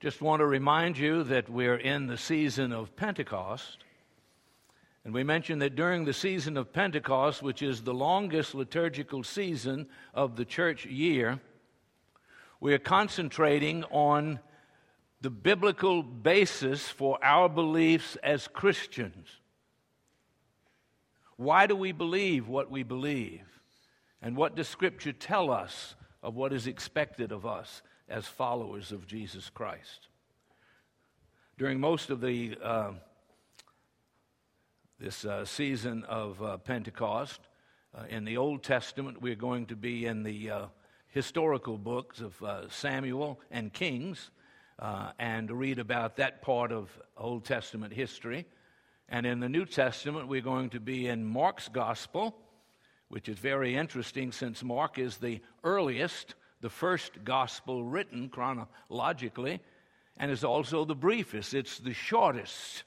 Just 0.00 0.22
want 0.22 0.38
to 0.38 0.46
remind 0.46 0.96
you 0.96 1.24
that 1.24 1.48
we're 1.48 1.74
in 1.74 2.06
the 2.06 2.16
season 2.16 2.72
of 2.72 2.94
Pentecost. 2.94 3.78
And 5.04 5.12
we 5.12 5.24
mentioned 5.24 5.60
that 5.62 5.74
during 5.74 6.04
the 6.04 6.12
season 6.12 6.56
of 6.56 6.72
Pentecost, 6.72 7.42
which 7.42 7.62
is 7.62 7.82
the 7.82 7.92
longest 7.92 8.54
liturgical 8.54 9.24
season 9.24 9.88
of 10.14 10.36
the 10.36 10.44
church 10.44 10.86
year, 10.86 11.40
we 12.60 12.72
are 12.74 12.78
concentrating 12.78 13.82
on 13.90 14.38
the 15.20 15.30
biblical 15.30 16.04
basis 16.04 16.88
for 16.88 17.18
our 17.20 17.48
beliefs 17.48 18.16
as 18.22 18.46
Christians. 18.46 19.26
Why 21.36 21.66
do 21.66 21.74
we 21.74 21.90
believe 21.90 22.46
what 22.46 22.70
we 22.70 22.84
believe? 22.84 23.42
And 24.22 24.36
what 24.36 24.54
does 24.54 24.68
Scripture 24.68 25.12
tell 25.12 25.50
us 25.50 25.96
of 26.22 26.36
what 26.36 26.52
is 26.52 26.68
expected 26.68 27.32
of 27.32 27.44
us 27.44 27.82
as 28.08 28.26
followers 28.26 28.92
of 28.92 29.06
Jesus 29.06 29.50
Christ. 29.50 30.08
During 31.58 31.80
most 31.80 32.10
of 32.10 32.20
the 32.20 32.56
uh, 32.62 32.92
this 35.00 35.24
uh, 35.24 35.44
season 35.44 36.04
of 36.04 36.42
uh, 36.42 36.56
Pentecost, 36.58 37.40
uh, 37.96 38.02
in 38.08 38.24
the 38.24 38.36
Old 38.36 38.62
Testament, 38.62 39.22
we're 39.22 39.36
going 39.36 39.66
to 39.66 39.76
be 39.76 40.06
in 40.06 40.22
the 40.24 40.50
uh, 40.50 40.66
historical 41.08 41.78
books 41.78 42.20
of 42.20 42.42
uh, 42.42 42.68
Samuel 42.68 43.40
and 43.50 43.72
Kings 43.72 44.30
and 45.18 45.50
read 45.50 45.78
about 45.78 46.16
that 46.16 46.42
part 46.42 46.70
of 46.72 46.90
Old 47.16 47.44
Testament 47.44 47.92
history. 47.92 48.44
And 49.08 49.24
in 49.24 49.40
the 49.40 49.48
New 49.48 49.64
Testament, 49.64 50.28
we're 50.28 50.40
going 50.40 50.70
to 50.70 50.80
be 50.80 51.06
in 51.06 51.24
Mark's 51.24 51.68
Gospel, 51.68 52.36
which 53.08 53.28
is 53.28 53.38
very 53.38 53.74
interesting 53.74 54.32
since 54.32 54.62
Mark 54.62 54.98
is 54.98 55.16
the 55.16 55.40
earliest 55.64 56.34
the 56.60 56.70
first 56.70 57.24
gospel 57.24 57.84
written 57.84 58.28
chronologically, 58.28 59.60
and 60.16 60.30
is 60.30 60.44
also 60.44 60.84
the 60.84 60.94
briefest. 60.94 61.54
It's 61.54 61.78
the 61.78 61.94
shortest 61.94 62.82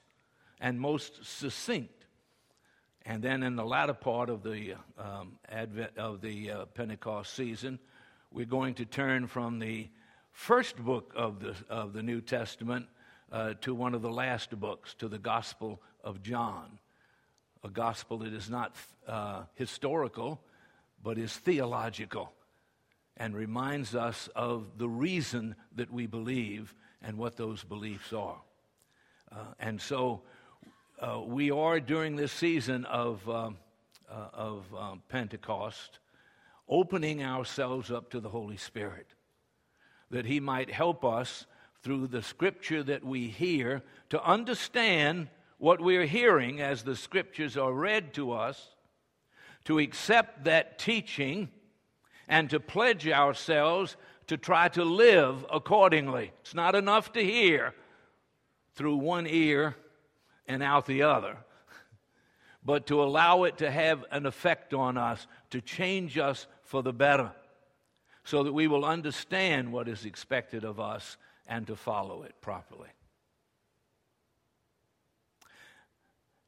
and 0.60 0.78
most 0.78 1.24
succinct. 1.24 2.06
And 3.04 3.22
then 3.22 3.42
in 3.42 3.56
the 3.56 3.64
latter 3.64 3.94
part 3.94 4.28
of 4.28 4.42
the 4.42 4.74
um, 4.98 5.32
Advent 5.48 5.96
of 5.96 6.20
the 6.20 6.50
uh, 6.50 6.64
Pentecost 6.66 7.34
season, 7.34 7.78
we're 8.30 8.46
going 8.46 8.74
to 8.74 8.84
turn 8.84 9.26
from 9.26 9.58
the 9.58 9.88
first 10.30 10.76
book 10.76 11.12
of 11.16 11.40
the 11.40 11.54
of 11.68 11.92
the 11.94 12.02
New 12.02 12.20
Testament 12.20 12.86
uh, 13.32 13.54
to 13.62 13.74
one 13.74 13.94
of 13.94 14.02
the 14.02 14.10
last 14.10 14.58
books, 14.58 14.94
to 14.94 15.08
the 15.08 15.18
Gospel 15.18 15.82
of 16.04 16.22
John, 16.22 16.78
a 17.64 17.68
gospel 17.68 18.18
that 18.18 18.32
is 18.32 18.48
not 18.48 18.76
uh, 19.08 19.42
historical, 19.54 20.40
but 21.02 21.18
is 21.18 21.34
theological 21.34 22.32
and 23.16 23.34
reminds 23.34 23.94
us 23.94 24.28
of 24.34 24.78
the 24.78 24.88
reason 24.88 25.54
that 25.76 25.92
we 25.92 26.06
believe 26.06 26.74
and 27.02 27.18
what 27.18 27.36
those 27.36 27.64
beliefs 27.64 28.12
are. 28.12 28.40
Uh, 29.30 29.44
and 29.60 29.80
so 29.80 30.22
uh, 31.00 31.20
we 31.20 31.50
are 31.50 31.80
during 31.80 32.16
this 32.16 32.32
season 32.32 32.84
of, 32.86 33.28
uh, 33.28 33.50
uh 34.10 34.28
of 34.32 34.64
um, 34.74 35.02
Pentecost 35.08 35.98
opening 36.68 37.22
ourselves 37.22 37.90
up 37.90 38.10
to 38.10 38.20
the 38.20 38.28
Holy 38.28 38.56
Spirit 38.56 39.06
that 40.10 40.26
He 40.26 40.40
might 40.40 40.70
help 40.70 41.04
us 41.04 41.46
through 41.82 42.06
the 42.06 42.22
scripture 42.22 42.82
that 42.82 43.04
we 43.04 43.28
hear 43.28 43.82
to 44.10 44.22
understand 44.22 45.28
what 45.58 45.80
we're 45.80 46.06
hearing 46.06 46.60
as 46.60 46.82
the 46.82 46.96
scriptures 46.96 47.56
are 47.56 47.72
read 47.72 48.14
to 48.14 48.32
us, 48.32 48.74
to 49.64 49.78
accept 49.78 50.44
that 50.44 50.78
teaching 50.78 51.48
and 52.32 52.48
to 52.48 52.58
pledge 52.58 53.06
ourselves 53.06 53.94
to 54.26 54.38
try 54.38 54.66
to 54.66 54.82
live 54.86 55.44
accordingly. 55.52 56.32
It's 56.40 56.54
not 56.54 56.74
enough 56.74 57.12
to 57.12 57.22
hear 57.22 57.74
through 58.74 58.96
one 58.96 59.26
ear 59.26 59.76
and 60.46 60.62
out 60.62 60.86
the 60.86 61.02
other, 61.02 61.36
but 62.64 62.86
to 62.86 63.02
allow 63.02 63.44
it 63.44 63.58
to 63.58 63.70
have 63.70 64.06
an 64.10 64.24
effect 64.24 64.72
on 64.72 64.96
us, 64.96 65.26
to 65.50 65.60
change 65.60 66.16
us 66.16 66.46
for 66.62 66.82
the 66.82 66.94
better, 66.94 67.32
so 68.24 68.42
that 68.44 68.54
we 68.54 68.66
will 68.66 68.86
understand 68.86 69.70
what 69.70 69.86
is 69.86 70.06
expected 70.06 70.64
of 70.64 70.80
us 70.80 71.18
and 71.46 71.66
to 71.66 71.76
follow 71.76 72.22
it 72.22 72.32
properly. 72.40 72.88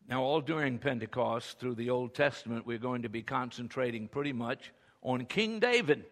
Now, 0.08 0.22
all 0.22 0.40
during 0.40 0.78
Pentecost, 0.78 1.58
through 1.58 1.74
the 1.74 1.90
Old 1.90 2.14
Testament, 2.14 2.64
we're 2.64 2.78
going 2.78 3.02
to 3.02 3.10
be 3.10 3.20
concentrating 3.20 4.08
pretty 4.08 4.32
much 4.32 4.72
on 5.04 5.26
King 5.26 5.60
David, 5.60 6.04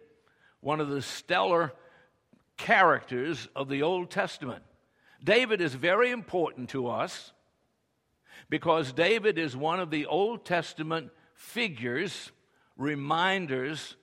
one 0.61 0.81
of 0.81 0.89
the 0.89 1.03
stellar 1.03 1.73
characters 2.57 3.49
of 3.57 3.69
the 3.69 3.83
Old 3.83 4.11
Testament. 4.11 4.63
David 5.25 5.61
is 5.61 5.75
very 5.75 6.11
important 6.11 6.69
to 6.71 6.89
us 6.89 7.33
because 8.49 8.93
David 8.93 9.39
is 9.39 9.57
one 9.57 9.81
of 9.81 9.91
the 9.91 10.07
Old 10.07 10.45
Testament 10.45 11.11
figures, 11.35 12.31
reminders 12.77 13.97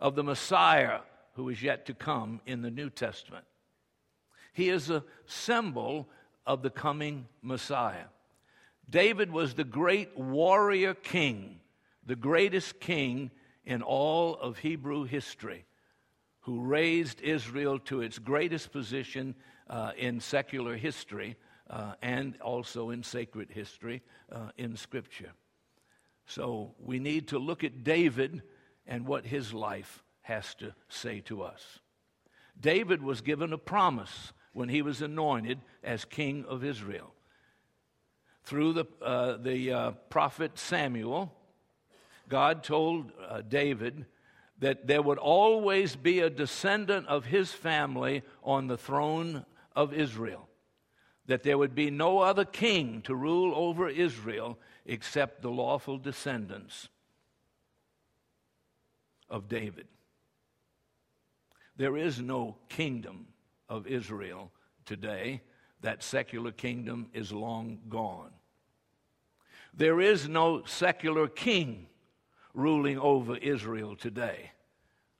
of 0.00 0.14
the 0.14 0.22
Messiah 0.22 1.00
who 1.34 1.48
is 1.48 1.62
yet 1.62 1.86
to 1.86 1.94
come 1.94 2.40
in 2.46 2.62
the 2.62 2.70
New 2.70 2.90
Testament. 2.90 3.44
He 4.52 4.68
is 4.68 4.90
a 4.90 5.04
symbol 5.26 6.08
of 6.46 6.62
the 6.62 6.70
coming 6.70 7.26
Messiah. 7.40 8.06
David 8.88 9.30
was 9.30 9.54
the 9.54 9.64
great 9.64 10.16
warrior 10.16 10.92
king, 10.92 11.60
the 12.04 12.16
greatest 12.16 12.80
king 12.80 13.30
in 13.64 13.82
all 13.82 14.36
of 14.36 14.58
Hebrew 14.58 15.04
history 15.04 15.64
who 16.40 16.60
raised 16.60 17.20
Israel 17.20 17.78
to 17.78 18.00
its 18.00 18.18
greatest 18.18 18.72
position 18.72 19.34
uh, 19.70 19.92
in 19.96 20.20
secular 20.20 20.76
history 20.76 21.36
uh, 21.70 21.94
and 22.02 22.40
also 22.40 22.90
in 22.90 23.02
sacred 23.02 23.50
history 23.50 24.02
uh, 24.30 24.48
in 24.56 24.76
Scripture. 24.76 25.32
So 26.26 26.74
we 26.78 26.98
need 26.98 27.28
to 27.28 27.38
look 27.38 27.64
at 27.64 27.84
David 27.84 28.42
and 28.86 29.06
what 29.06 29.24
his 29.24 29.54
life 29.54 30.02
has 30.22 30.54
to 30.56 30.74
say 30.88 31.20
to 31.20 31.42
us. 31.42 31.80
David 32.58 33.02
was 33.02 33.20
given 33.20 33.52
a 33.52 33.58
promise 33.58 34.32
when 34.52 34.68
he 34.68 34.82
was 34.82 35.00
anointed 35.00 35.60
as 35.82 36.04
king 36.04 36.44
of 36.48 36.64
Israel. 36.64 37.14
Through 38.44 38.72
the, 38.72 38.84
uh, 39.00 39.36
the 39.36 39.72
uh, 39.72 39.90
prophet 40.10 40.58
Samuel, 40.58 41.32
God 42.28 42.62
told 42.62 43.12
uh, 43.28 43.42
David 43.42 44.06
that 44.58 44.86
there 44.86 45.02
would 45.02 45.18
always 45.18 45.96
be 45.96 46.20
a 46.20 46.30
descendant 46.30 47.06
of 47.08 47.26
his 47.26 47.52
family 47.52 48.22
on 48.44 48.68
the 48.68 48.76
throne 48.76 49.44
of 49.74 49.92
Israel, 49.92 50.48
that 51.26 51.42
there 51.42 51.58
would 51.58 51.74
be 51.74 51.90
no 51.90 52.20
other 52.20 52.44
king 52.44 53.02
to 53.02 53.14
rule 53.14 53.52
over 53.54 53.88
Israel 53.88 54.58
except 54.86 55.42
the 55.42 55.50
lawful 55.50 55.98
descendants 55.98 56.88
of 59.28 59.48
David. 59.48 59.86
There 61.76 61.96
is 61.96 62.20
no 62.20 62.56
kingdom 62.68 63.26
of 63.68 63.86
Israel 63.86 64.52
today. 64.84 65.40
That 65.80 66.02
secular 66.02 66.52
kingdom 66.52 67.08
is 67.12 67.32
long 67.32 67.80
gone. 67.88 68.30
There 69.74 70.00
is 70.00 70.28
no 70.28 70.64
secular 70.64 71.26
king 71.26 71.88
ruling 72.54 72.98
over 72.98 73.36
Israel 73.36 73.96
today. 73.96 74.52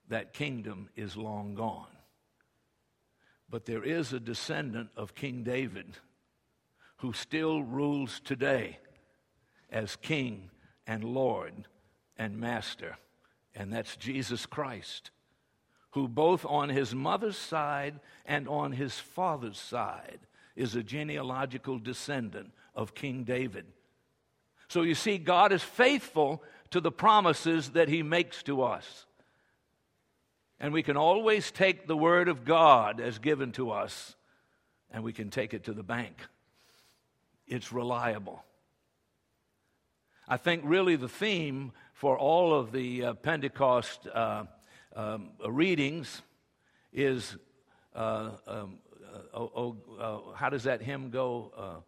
That 0.08 0.32
kingdom 0.32 0.88
is 0.96 1.16
long 1.16 1.54
gone. 1.54 1.86
But 3.48 3.66
there 3.66 3.84
is 3.84 4.12
a 4.12 4.20
descendant 4.20 4.90
of 4.96 5.14
King 5.14 5.42
David 5.42 5.96
who 6.96 7.12
still 7.12 7.62
rules 7.62 8.20
today 8.20 8.78
as 9.70 9.96
King 9.96 10.50
and 10.86 11.02
Lord 11.04 11.52
and 12.16 12.38
Master, 12.38 12.96
and 13.54 13.72
that's 13.72 13.96
Jesus 13.96 14.46
Christ, 14.46 15.10
who 15.90 16.08
both 16.08 16.44
on 16.46 16.68
his 16.68 16.94
mother's 16.94 17.36
side 17.36 18.00
and 18.24 18.48
on 18.48 18.72
his 18.72 18.98
father's 18.98 19.58
side 19.58 20.20
is 20.54 20.74
a 20.74 20.82
genealogical 20.82 21.78
descendant 21.78 22.52
of 22.74 22.94
King 22.94 23.24
David. 23.24 23.66
So 24.68 24.82
you 24.82 24.94
see, 24.94 25.18
God 25.18 25.52
is 25.52 25.62
faithful 25.62 26.42
to 26.72 26.80
the 26.80 26.92
promises 26.92 27.70
that 27.70 27.88
He 27.88 28.02
makes 28.02 28.42
to 28.44 28.62
us. 28.62 29.06
And 30.60 30.72
we 30.72 30.82
can 30.82 30.96
always 30.96 31.50
take 31.50 31.86
the 31.86 31.96
Word 31.96 32.28
of 32.28 32.44
God 32.44 33.00
as 33.00 33.18
given 33.18 33.52
to 33.52 33.70
us 33.70 34.14
and 34.92 35.02
we 35.02 35.12
can 35.12 35.30
take 35.30 35.54
it 35.54 35.64
to 35.64 35.72
the 35.72 35.82
bank. 35.82 36.14
It's 37.46 37.72
reliable. 37.72 38.44
I 40.28 40.36
think 40.36 40.62
really 40.64 40.96
the 40.96 41.08
theme 41.08 41.72
for 41.94 42.18
all 42.18 42.54
of 42.54 42.72
the 42.72 43.04
uh, 43.04 43.14
Pentecost 43.14 44.06
uh, 44.06 44.44
um, 44.94 45.30
readings 45.46 46.22
is 46.92 47.36
uh, 47.94 48.30
um, 48.46 48.78
uh, 49.12 49.18
oh, 49.34 49.52
oh, 49.54 49.76
uh, 49.98 50.34
how 50.34 50.48
does 50.48 50.64
that 50.64 50.80
hymn 50.80 51.10
go? 51.10 51.82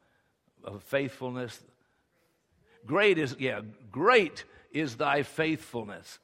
Uh, 0.67 0.79
faithfulness. 0.79 1.63
Great 2.87 3.19
is, 3.19 3.37
yeah, 3.39 3.61
great 3.91 4.45
is 4.75 4.97
thy 4.97 5.23
faithfulness. 5.23 6.19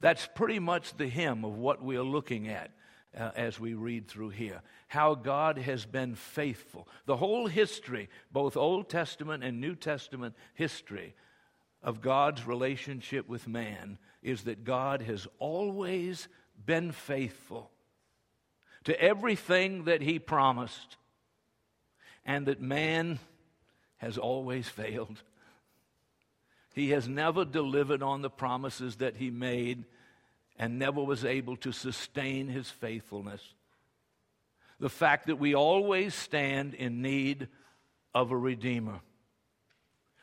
That's 0.00 0.26
pretty 0.34 0.58
much 0.58 0.96
the 0.96 1.08
hymn 1.08 1.44
of 1.44 1.58
what 1.58 1.82
we 1.82 1.96
are 1.96 2.02
looking 2.02 2.48
at 2.48 2.70
uh, 3.18 3.30
as 3.36 3.60
we 3.60 3.74
read 3.74 4.08
through 4.08 4.30
here. 4.30 4.62
How 4.88 5.14
God 5.14 5.58
has 5.58 5.84
been 5.84 6.14
faithful. 6.14 6.88
The 7.06 7.16
whole 7.16 7.46
history, 7.46 8.08
both 8.32 8.56
Old 8.56 8.88
Testament 8.88 9.44
and 9.44 9.60
New 9.60 9.74
Testament 9.74 10.34
history, 10.54 11.14
of 11.82 12.00
God's 12.00 12.46
relationship 12.46 13.28
with 13.28 13.46
man 13.46 13.98
is 14.22 14.44
that 14.44 14.64
God 14.64 15.02
has 15.02 15.28
always 15.38 16.28
been 16.64 16.92
faithful 16.92 17.70
to 18.84 18.98
everything 19.00 19.84
that 19.84 20.00
He 20.00 20.18
promised, 20.18 20.96
and 22.24 22.46
that 22.46 22.60
man 22.60 23.18
has 23.98 24.16
always 24.18 24.68
failed. 24.80 25.22
He 26.74 26.90
has 26.90 27.08
never 27.08 27.44
delivered 27.44 28.02
on 28.02 28.22
the 28.22 28.30
promises 28.30 28.96
that 28.96 29.16
He 29.16 29.30
made 29.30 29.84
and 30.58 30.78
never 30.78 31.02
was 31.02 31.24
able 31.24 31.56
to 31.58 31.72
sustain 31.72 32.48
His 32.48 32.68
faithfulness. 32.68 33.42
The 34.80 34.90
fact 34.90 35.28
that 35.28 35.36
we 35.36 35.54
always 35.54 36.14
stand 36.14 36.74
in 36.74 37.00
need 37.00 37.48
of 38.14 38.30
a 38.30 38.36
Redeemer. 38.36 39.00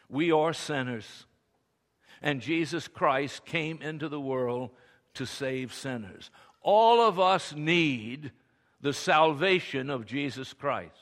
We 0.09 0.31
are 0.31 0.53
sinners 0.53 1.25
and 2.21 2.41
Jesus 2.41 2.87
Christ 2.87 3.45
came 3.45 3.81
into 3.81 4.07
the 4.07 4.19
world 4.19 4.69
to 5.15 5.25
save 5.25 5.73
sinners. 5.73 6.29
All 6.61 7.01
of 7.01 7.19
us 7.19 7.53
need 7.53 8.31
the 8.79 8.93
salvation 8.93 9.89
of 9.89 10.05
Jesus 10.05 10.53
Christ. 10.53 10.95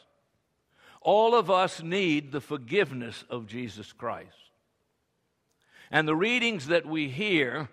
All 1.02 1.36
of 1.36 1.52
us 1.52 1.82
need 1.82 2.32
the 2.32 2.42
forgiveness 2.42 3.24
of 3.30 3.48
Jesus 3.48 3.92
Christ. 3.92 4.49
And 5.92 6.08
the 6.08 6.16
readings 6.16 6.68
that 6.68 6.86
we 6.86 7.10
hear 7.10 7.70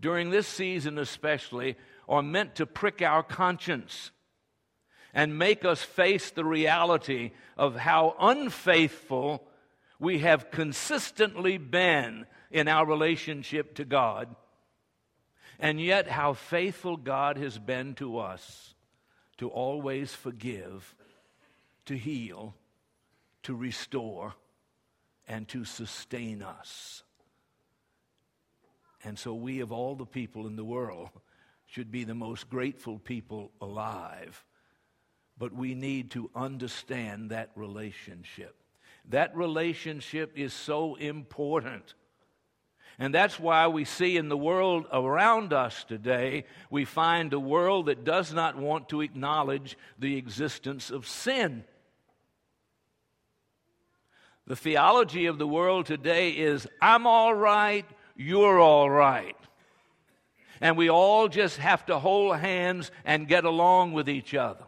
during 0.00 0.30
this 0.30 0.48
season, 0.48 0.98
especially, 0.98 1.76
are 2.08 2.22
meant 2.22 2.56
to 2.56 2.66
prick 2.66 3.02
our 3.02 3.22
conscience 3.22 4.10
and 5.14 5.38
make 5.38 5.64
us 5.64 5.82
face 5.82 6.30
the 6.30 6.44
reality 6.44 7.32
of 7.56 7.76
how 7.76 8.16
unfaithful 8.18 9.46
we 9.98 10.20
have 10.20 10.50
consistently 10.50 11.58
been 11.58 12.26
in 12.50 12.66
our 12.66 12.86
relationship 12.86 13.74
to 13.74 13.84
God, 13.84 14.34
and 15.58 15.80
yet 15.80 16.08
how 16.08 16.32
faithful 16.32 16.96
God 16.96 17.36
has 17.36 17.58
been 17.58 17.94
to 17.94 18.18
us 18.18 18.74
to 19.38 19.48
always 19.48 20.14
forgive, 20.14 20.94
to 21.86 21.96
heal, 21.96 22.54
to 23.44 23.54
restore, 23.54 24.34
and 25.28 25.48
to 25.48 25.64
sustain 25.64 26.42
us. 26.42 27.02
And 29.04 29.18
so, 29.18 29.34
we, 29.34 29.60
of 29.60 29.72
all 29.72 29.96
the 29.96 30.06
people 30.06 30.46
in 30.46 30.56
the 30.56 30.64
world, 30.64 31.10
should 31.66 31.90
be 31.90 32.04
the 32.04 32.14
most 32.14 32.50
grateful 32.50 32.98
people 32.98 33.50
alive. 33.60 34.44
But 35.38 35.52
we 35.54 35.74
need 35.74 36.10
to 36.12 36.30
understand 36.34 37.30
that 37.30 37.50
relationship. 37.56 38.54
That 39.08 39.34
relationship 39.34 40.32
is 40.36 40.52
so 40.52 40.94
important. 40.96 41.94
And 42.98 43.14
that's 43.14 43.40
why 43.40 43.66
we 43.68 43.84
see 43.84 44.16
in 44.16 44.28
the 44.28 44.36
world 44.36 44.86
around 44.92 45.52
us 45.52 45.82
today, 45.84 46.44
we 46.70 46.84
find 46.84 47.32
a 47.32 47.40
world 47.40 47.86
that 47.86 48.04
does 48.04 48.32
not 48.32 48.56
want 48.56 48.90
to 48.90 49.00
acknowledge 49.00 49.76
the 49.98 50.16
existence 50.16 50.90
of 50.90 51.08
sin. 51.08 51.64
The 54.46 54.56
theology 54.56 55.26
of 55.26 55.38
the 55.38 55.46
world 55.46 55.86
today 55.86 56.30
is 56.30 56.66
I'm 56.80 57.06
all 57.06 57.34
right, 57.34 57.86
you're 58.16 58.58
all 58.58 58.90
right. 58.90 59.36
And 60.60 60.76
we 60.76 60.90
all 60.90 61.28
just 61.28 61.58
have 61.58 61.86
to 61.86 61.98
hold 61.98 62.36
hands 62.36 62.90
and 63.04 63.28
get 63.28 63.44
along 63.44 63.92
with 63.92 64.08
each 64.08 64.34
other. 64.34 64.64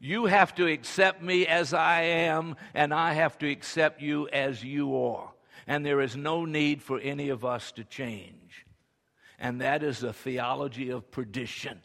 You 0.00 0.26
have 0.26 0.54
to 0.56 0.66
accept 0.66 1.22
me 1.22 1.46
as 1.46 1.72
I 1.72 2.02
am, 2.02 2.56
and 2.74 2.92
I 2.92 3.14
have 3.14 3.38
to 3.38 3.50
accept 3.50 4.02
you 4.02 4.28
as 4.28 4.62
you 4.62 4.96
are. 5.02 5.30
And 5.66 5.84
there 5.84 6.02
is 6.02 6.14
no 6.14 6.44
need 6.44 6.82
for 6.82 6.98
any 7.00 7.30
of 7.30 7.42
us 7.44 7.72
to 7.72 7.84
change. 7.84 8.66
And 9.38 9.60
that 9.62 9.82
is 9.82 10.02
a 10.02 10.12
theology 10.12 10.90
of 10.90 11.10
perdition. 11.10 11.80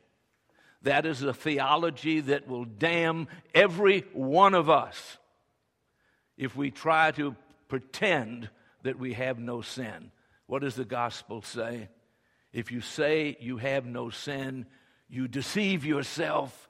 That 0.81 1.05
is 1.05 1.23
a 1.23 1.33
theology 1.33 2.19
that 2.21 2.47
will 2.47 2.65
damn 2.65 3.27
every 3.53 4.01
one 4.13 4.53
of 4.53 4.69
us 4.69 5.17
if 6.39 6.55
we 6.55 6.71
try 6.71 7.11
to 7.11 7.35
pretend 7.67 8.49
that 8.81 8.97
we 8.97 9.13
have 9.13 9.37
no 9.37 9.61
sin. 9.61 10.11
What 10.47 10.63
does 10.63 10.73
the 10.73 10.85
gospel 10.85 11.43
say? 11.43 11.89
If 12.51 12.71
you 12.71 12.81
say 12.81 13.37
you 13.39 13.57
have 13.57 13.85
no 13.85 14.09
sin, 14.09 14.65
you 15.07 15.27
deceive 15.27 15.85
yourself 15.85 16.69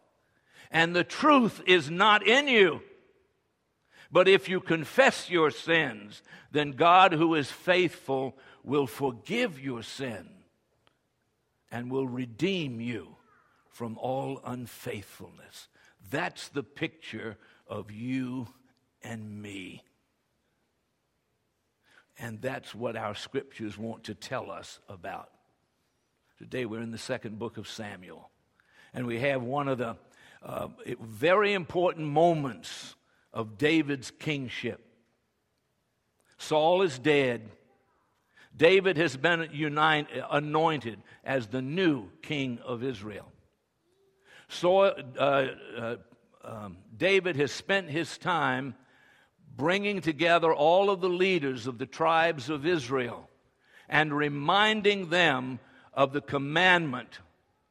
and 0.71 0.95
the 0.95 1.04
truth 1.04 1.62
is 1.66 1.89
not 1.89 2.27
in 2.27 2.48
you. 2.48 2.81
But 4.12 4.27
if 4.27 4.50
you 4.50 4.60
confess 4.60 5.30
your 5.30 5.51
sins, 5.51 6.21
then 6.51 6.71
God, 6.71 7.13
who 7.13 7.36
is 7.36 7.51
faithful, 7.51 8.36
will 8.63 8.88
forgive 8.88 9.60
your 9.60 9.83
sin 9.83 10.27
and 11.71 11.92
will 11.92 12.07
redeem 12.07 12.81
you 12.81 13.16
from 13.69 13.98
all 14.00 14.42
unfaithfulness. 14.44 15.68
That's 16.10 16.48
the 16.50 16.63
picture 16.63 17.38
of 17.68 17.92
you 17.92 18.48
and 19.03 19.41
me. 19.41 19.83
And 22.17 22.41
that's 22.41 22.75
what 22.75 22.95
our 22.95 23.15
scriptures 23.15 23.77
want 23.77 24.05
to 24.05 24.13
tell 24.13 24.51
us 24.51 24.79
about. 24.89 25.29
Today 26.37 26.65
we're 26.65 26.81
in 26.81 26.91
the 26.91 26.97
second 26.97 27.39
book 27.39 27.57
of 27.57 27.67
Samuel, 27.67 28.29
and 28.93 29.05
we 29.05 29.19
have 29.19 29.41
one 29.41 29.67
of 29.67 29.77
the 29.77 29.95
uh, 30.41 30.67
very 31.01 31.53
important 31.53 32.07
moments 32.07 32.95
of 33.33 33.57
David's 33.57 34.11
kingship. 34.11 34.85
Saul 36.37 36.81
is 36.81 36.97
dead. 36.97 37.49
David 38.55 38.97
has 38.97 39.15
been 39.15 39.41
anointed 40.31 40.99
as 41.23 41.47
the 41.47 41.61
new 41.61 42.09
king 42.21 42.59
of 42.65 42.83
Israel. 42.83 43.31
So, 44.47 44.79
uh, 44.79 45.47
uh, 45.77 45.95
um, 46.43 46.77
David 46.97 47.35
has 47.35 47.51
spent 47.51 47.89
his 47.89 48.17
time 48.17 48.75
bringing 49.55 50.01
together 50.01 50.53
all 50.53 50.89
of 50.89 51.01
the 51.01 51.09
leaders 51.09 51.67
of 51.67 51.77
the 51.77 51.85
tribes 51.85 52.49
of 52.49 52.65
Israel 52.65 53.29
and 53.87 54.15
reminding 54.15 55.09
them 55.09 55.59
of 55.93 56.13
the 56.13 56.21
commandment 56.21 57.19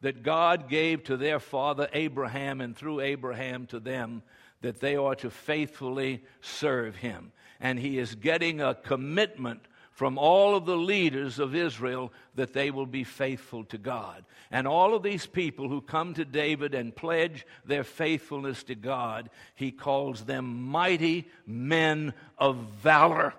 that 0.01 0.23
God 0.23 0.69
gave 0.69 1.05
to 1.05 1.17
their 1.17 1.41
father 1.41 1.89
Abraham 1.93 2.61
and 2.61 2.77
through 2.77 3.01
Abraham 3.01 3.67
to 3.67 3.81
them 3.81 4.23
that 4.61 4.81
they 4.81 4.97
are 4.97 5.15
to 5.17 5.31
faithfully 5.31 6.23
serve 6.41 6.97
him. 6.97 7.33
And 7.61 7.79
he 7.79 7.99
is 7.99 8.15
getting 8.15 8.61
a 8.61 8.75
commitment 8.75 9.61
from 9.99 10.17
all 10.17 10.55
of 10.55 10.65
the 10.65 10.77
leaders 10.77 11.41
of 11.41 11.57
Israel 11.57 12.13
that 12.37 12.53
they 12.53 12.71
will 12.71 12.87
be 12.87 13.03
faithful 13.03 13.65
to 13.65 13.77
God. 13.77 14.25
And 14.49 14.65
all 14.65 14.95
of 14.95 15.03
these 15.03 15.27
people 15.27 15.69
who 15.69 15.81
come 15.81 16.15
to 16.15 16.25
David 16.25 16.73
and 16.73 16.95
pledge 16.95 17.45
their 17.65 17.83
faithfulness 17.83 18.63
to 18.63 18.77
God, 18.77 19.29
he 19.57 19.73
calls 19.73 20.25
them 20.25 20.69
mighty 20.69 21.27
men 21.49 22.15
of 22.39 22.59
valor. 22.81 23.35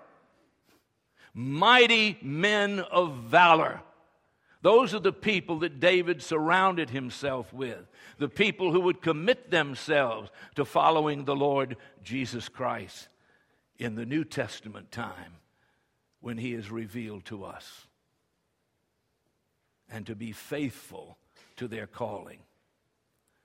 Mighty 1.32 2.18
men 2.20 2.80
of 2.80 3.14
valor. 3.16 3.80
Those 4.60 4.92
are 4.92 5.00
the 5.00 5.14
people 5.14 5.60
that 5.60 5.80
David 5.80 6.20
surrounded 6.20 6.90
himself 6.90 7.54
with, 7.54 7.88
the 8.18 8.28
people 8.28 8.70
who 8.70 8.82
would 8.82 9.00
commit 9.00 9.50
themselves 9.50 10.30
to 10.56 10.66
following 10.66 11.24
the 11.24 11.34
Lord 11.34 11.78
Jesus 12.04 12.50
Christ 12.50 13.08
in 13.78 13.94
the 13.94 14.04
New 14.04 14.24
Testament 14.24 14.92
time 14.92 15.36
when 16.20 16.38
he 16.38 16.52
is 16.54 16.70
revealed 16.70 17.24
to 17.26 17.44
us, 17.44 17.86
and 19.88 20.06
to 20.06 20.14
be 20.14 20.32
faithful 20.32 21.18
to 21.56 21.66
their 21.66 21.86
calling. 21.86 22.40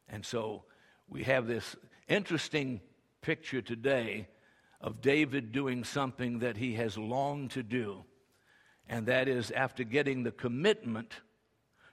And 0.08 0.25
so 0.25 0.63
we 1.08 1.24
have 1.24 1.48
this 1.48 1.75
interesting 2.08 2.82
picture 3.22 3.62
today 3.62 4.27
of 4.82 5.01
David 5.01 5.51
doing 5.51 5.84
something 5.84 6.39
that 6.39 6.58
he 6.58 6.74
has 6.74 6.98
longed 6.98 7.51
to 7.51 7.63
do 7.63 8.05
and 8.88 9.08
that 9.08 9.27
is 9.27 9.51
after 9.51 9.84
getting 9.84 10.24
the 10.24 10.32
commitment 10.32 11.22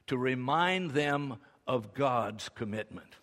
to 0.07 0.19
remind 0.19 0.91
them 0.91 1.37
of 1.67 1.95
God's 1.95 2.49
commitment. 2.49 3.17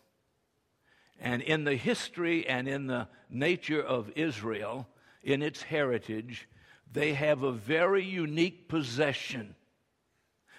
And 1.19 1.41
in 1.41 1.65
the 1.65 1.75
history 1.75 2.47
and 2.47 2.67
in 2.67 2.87
the 2.87 3.07
nature 3.29 3.81
of 3.81 4.11
Israel, 4.15 4.87
in 5.21 5.41
its 5.41 5.61
heritage, 5.61 6.47
they 6.91 7.13
have 7.13 7.43
a 7.43 7.51
very 7.51 8.03
unique 8.03 8.67
possession 8.67 9.55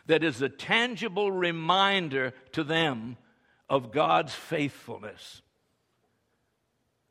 that 0.07 0.25
is 0.25 0.43
a 0.43 0.49
tangible 0.49 1.31
reminder 1.31 2.33
to 2.53 2.65
them 2.65 3.17
of 3.69 3.93
God's 3.93 4.35
faithfulness. 4.35 5.43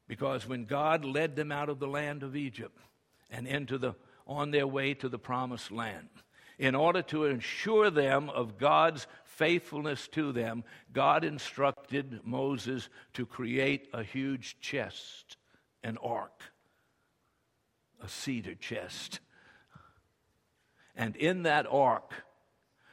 Because 0.08 0.48
when 0.48 0.66
God 0.66 1.06
led 1.06 1.36
them 1.36 1.52
out 1.52 1.70
of 1.70 1.80
the 1.80 1.88
land 1.88 2.24
of 2.24 2.36
Egypt 2.36 2.78
and 3.30 3.48
into 3.48 3.78
the 3.78 3.96
on 4.26 4.52
their 4.52 4.68
way 4.68 4.94
to 4.94 5.10
the 5.10 5.18
promised 5.18 5.72
land 5.72 6.10
in 6.60 6.76
order 6.76 7.02
to 7.02 7.26
ensure 7.26 7.90
them 7.90 8.30
of 8.30 8.58
God's 8.58 9.08
faithfulness 9.24 10.08
to 10.10 10.32
them, 10.32 10.64
God 10.92 11.24
instructed 11.24 12.20
Moses 12.24 12.90
to 13.14 13.26
create 13.26 13.88
a 13.94 14.04
huge 14.04 14.60
chest, 14.60 15.38
an 15.84 15.98
ark, 16.04 16.44
a 18.04 18.08
cedar 18.08 18.56
chest. 18.56 19.20
And 20.96 21.16
in 21.16 21.44
that 21.44 21.66
ark, 21.70 22.14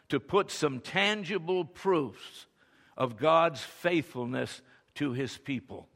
to 0.08 0.20
put 0.20 0.50
some 0.50 0.80
tangible 0.80 1.64
proofs 1.64 2.46
of 2.96 3.16
God's 3.16 3.60
faithfulness 3.60 4.62
to 4.94 5.12
his 5.12 5.36
people. 5.36 5.88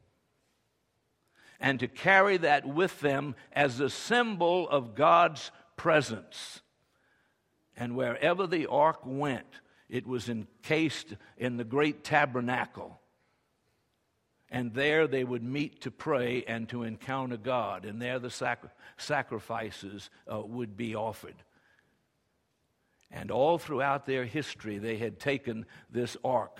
And 1.59 1.79
to 1.79 1.87
carry 1.87 2.37
that 2.37 2.65
with 2.65 2.99
them 3.01 3.35
as 3.53 3.79
a 3.79 3.89
symbol 3.89 4.67
of 4.69 4.95
God's 4.95 5.51
presence. 5.77 6.61
And 7.77 7.95
wherever 7.95 8.47
the 8.47 8.67
ark 8.67 8.99
went, 9.05 9.59
it 9.89 10.07
was 10.07 10.29
encased 10.29 11.15
in 11.37 11.57
the 11.57 11.63
great 11.63 12.03
tabernacle. 12.03 13.00
And 14.51 14.73
there 14.73 15.07
they 15.07 15.23
would 15.23 15.43
meet 15.43 15.81
to 15.81 15.91
pray 15.91 16.43
and 16.45 16.67
to 16.69 16.83
encounter 16.83 17.37
God. 17.37 17.85
And 17.85 18.01
there 18.01 18.19
the 18.19 18.29
sacri- 18.29 18.69
sacrifices 18.97 20.09
uh, 20.31 20.41
would 20.41 20.75
be 20.75 20.93
offered. 20.93 21.35
And 23.09 23.31
all 23.31 23.57
throughout 23.57 24.05
their 24.05 24.25
history, 24.25 24.77
they 24.77 24.97
had 24.97 25.19
taken 25.19 25.65
this 25.89 26.17
ark 26.23 26.59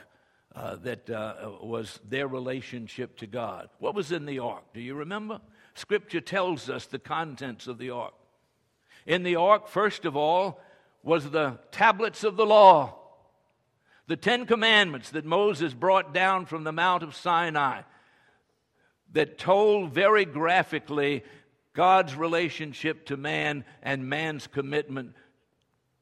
uh, 0.56 0.78
that 0.78 1.10
uh, 1.10 1.52
was 1.62 2.00
their 2.08 2.28
relationship 2.28 3.18
to 3.18 3.28
God. 3.28 3.70
What 3.80 3.96
was 3.96 4.12
in 4.12 4.26
the 4.26 4.40
ark? 4.40 4.64
Do 4.74 4.82
you 4.82 4.96
remember? 4.96 5.40
Scripture 5.76 6.22
tells 6.22 6.70
us 6.70 6.86
the 6.86 7.00
contents 7.00 7.68
of 7.68 7.78
the 7.78 7.92
ark. 7.92 8.14
In 9.06 9.24
the 9.24 9.38
ark, 9.38 9.68
first 9.68 10.06
of 10.06 10.16
all, 10.16 10.60
was 11.04 11.30
the 11.30 11.60
tablets 11.72 12.24
of 12.24 12.36
the 12.36 12.46
law, 12.46 13.01
the 14.12 14.18
Ten 14.18 14.46
Commandments 14.46 15.12
that 15.12 15.24
Moses 15.24 15.74
brought 15.74 16.14
down 16.14 16.46
from 16.46 16.66
the 16.66 16.74
Mount 16.74 17.02
of 17.02 17.16
Sinai, 17.16 17.84
that 19.14 19.38
told 19.38 19.94
very 19.94 20.26
graphically 20.26 21.24
God's 21.72 22.14
relationship 22.14 23.06
to 23.06 23.16
man 23.16 23.64
and 23.82 24.10
man's 24.10 24.48
commitment 24.48 25.16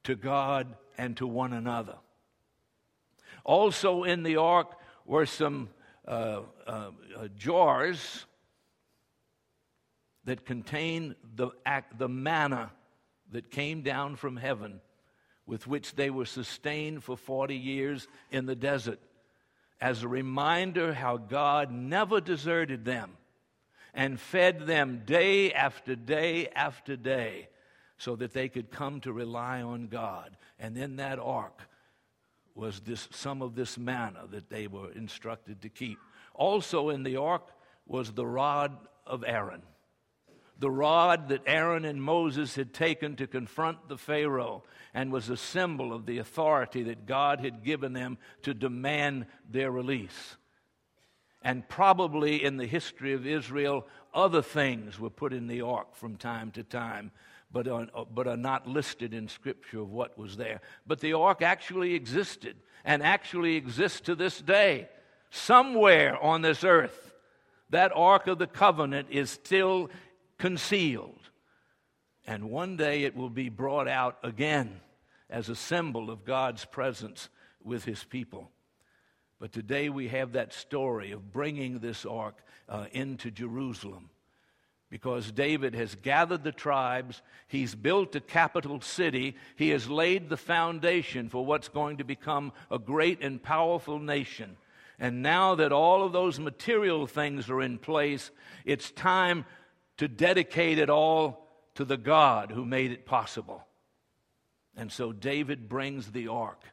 to 0.05 0.15
God 0.15 0.75
and 0.97 1.15
to 1.17 1.27
one 1.27 1.53
another. 1.53 1.97
Also 3.43 4.01
in 4.01 4.23
the 4.23 4.37
ark 4.37 4.75
were 5.05 5.27
some 5.27 5.69
uh, 6.07 6.41
uh, 6.65 6.89
uh, 7.15 7.27
jars 7.37 8.25
that 10.23 10.47
contained 10.47 11.13
the, 11.35 11.51
the 11.95 12.09
manna 12.09 12.71
that 13.31 13.51
came 13.51 13.83
down 13.83 14.15
from 14.15 14.35
heaven, 14.35 14.81
with 15.49 15.65
which 15.65 15.95
they 15.95 16.11
were 16.11 16.25
sustained 16.25 17.03
for 17.03 17.17
40 17.17 17.55
years 17.55 18.07
in 18.29 18.45
the 18.45 18.55
desert, 18.55 18.99
as 19.81 20.03
a 20.03 20.07
reminder 20.07 20.93
how 20.93 21.17
God 21.17 21.71
never 21.71 22.21
deserted 22.21 22.85
them 22.85 23.17
and 23.91 24.19
fed 24.19 24.67
them 24.67 25.01
day 25.07 25.51
after 25.51 25.95
day 25.95 26.49
after 26.49 26.95
day 26.95 27.49
so 27.97 28.15
that 28.17 28.31
they 28.31 28.47
could 28.47 28.69
come 28.69 29.01
to 29.01 29.11
rely 29.11 29.63
on 29.63 29.87
God. 29.87 30.37
And 30.59 30.77
in 30.77 30.97
that 30.97 31.17
ark 31.17 31.67
was 32.53 32.81
this, 32.81 33.07
some 33.11 33.41
of 33.41 33.55
this 33.55 33.75
manna 33.75 34.27
that 34.29 34.51
they 34.51 34.67
were 34.67 34.91
instructed 34.91 35.63
to 35.63 35.69
keep. 35.69 35.97
Also 36.35 36.89
in 36.89 37.01
the 37.01 37.15
ark 37.15 37.47
was 37.87 38.11
the 38.11 38.25
rod 38.25 38.77
of 39.07 39.23
Aaron. 39.25 39.63
The 40.59 40.69
rod 40.69 41.29
that 41.29 41.43
Aaron 41.45 41.85
and 41.85 42.03
Moses 42.03 42.55
had 42.55 42.73
taken 42.73 43.15
to 43.15 43.27
confront 43.27 43.87
the 43.87 43.97
Pharaoh 43.97 44.63
and 44.93 45.11
was 45.11 45.29
a 45.29 45.37
symbol 45.37 45.93
of 45.93 46.05
the 46.05 46.17
authority 46.17 46.83
that 46.83 47.05
God 47.05 47.39
had 47.39 47.63
given 47.63 47.93
them 47.93 48.17
to 48.43 48.53
demand 48.53 49.25
their 49.49 49.71
release. 49.71 50.35
And 51.41 51.67
probably 51.67 52.43
in 52.43 52.57
the 52.57 52.65
history 52.65 53.13
of 53.13 53.25
Israel, 53.25 53.87
other 54.13 54.41
things 54.41 54.99
were 54.99 55.09
put 55.09 55.31
in 55.31 55.47
the 55.47 55.61
ark 55.61 55.95
from 55.95 56.17
time 56.17 56.51
to 56.51 56.63
time 56.63 57.11
but 57.51 57.67
are, 57.67 57.87
but 58.13 58.27
are 58.27 58.37
not 58.37 58.67
listed 58.67 59.13
in 59.13 59.27
Scripture 59.27 59.81
of 59.81 59.91
what 59.91 60.17
was 60.17 60.37
there. 60.37 60.61
But 60.85 60.99
the 60.99 61.13
ark 61.13 61.41
actually 61.41 61.95
existed 61.95 62.57
and 62.85 63.01
actually 63.01 63.55
exists 63.55 64.01
to 64.01 64.15
this 64.15 64.39
day. 64.39 64.89
Somewhere 65.31 66.21
on 66.21 66.41
this 66.41 66.63
earth, 66.63 67.13
that 67.69 67.91
ark 67.95 68.27
of 68.27 68.39
the 68.39 68.47
covenant 68.47 69.07
is 69.11 69.29
still 69.29 69.89
concealed. 70.39 71.29
And 72.25 72.49
one 72.49 72.77
day 72.77 73.03
it 73.03 73.15
will 73.15 73.29
be 73.29 73.49
brought 73.49 73.87
out 73.87 74.17
again 74.23 74.81
as 75.29 75.49
a 75.49 75.55
symbol 75.55 76.09
of 76.09 76.25
God's 76.25 76.65
presence 76.65 77.29
with 77.63 77.85
his 77.85 78.03
people. 78.03 78.49
But 79.39 79.51
today 79.51 79.89
we 79.89 80.07
have 80.07 80.33
that 80.33 80.53
story 80.53 81.11
of 81.11 81.31
bringing 81.31 81.79
this 81.79 82.05
ark 82.05 82.43
uh, 82.67 82.85
into 82.91 83.29
Jerusalem 83.29 84.09
because 84.89 85.31
David 85.31 85.75
has 85.75 85.95
gathered 85.95 86.43
the 86.43 86.51
tribes, 86.51 87.21
he's 87.47 87.75
built 87.75 88.15
a 88.15 88.19
capital 88.19 88.81
city, 88.81 89.35
he 89.55 89.69
has 89.69 89.87
laid 89.87 90.29
the 90.29 90.37
foundation 90.37 91.29
for 91.29 91.45
what's 91.45 91.69
going 91.69 91.97
to 91.97 92.03
become 92.03 92.51
a 92.71 92.79
great 92.79 93.21
and 93.21 93.41
powerful 93.41 93.99
nation. 93.99 94.57
And 94.99 95.21
now 95.21 95.55
that 95.55 95.71
all 95.71 96.03
of 96.03 96.11
those 96.11 96.39
material 96.39 97.07
things 97.07 97.49
are 97.49 97.61
in 97.61 97.77
place, 97.77 98.31
it's 98.65 98.91
time 98.91 99.45
to 99.99 100.07
dedicate 100.07 100.79
it 100.79 100.89
all 100.89 101.45
to 101.75 101.83
the 101.83 101.97
God 101.97 102.51
who 102.51 102.63
made 102.63 102.91
it 102.91 103.05
possible. 103.05 103.67
And 104.77 104.89
so 104.89 105.11
David 105.11 105.67
brings 105.67 106.11
the 106.11 106.29
ark 106.29 106.63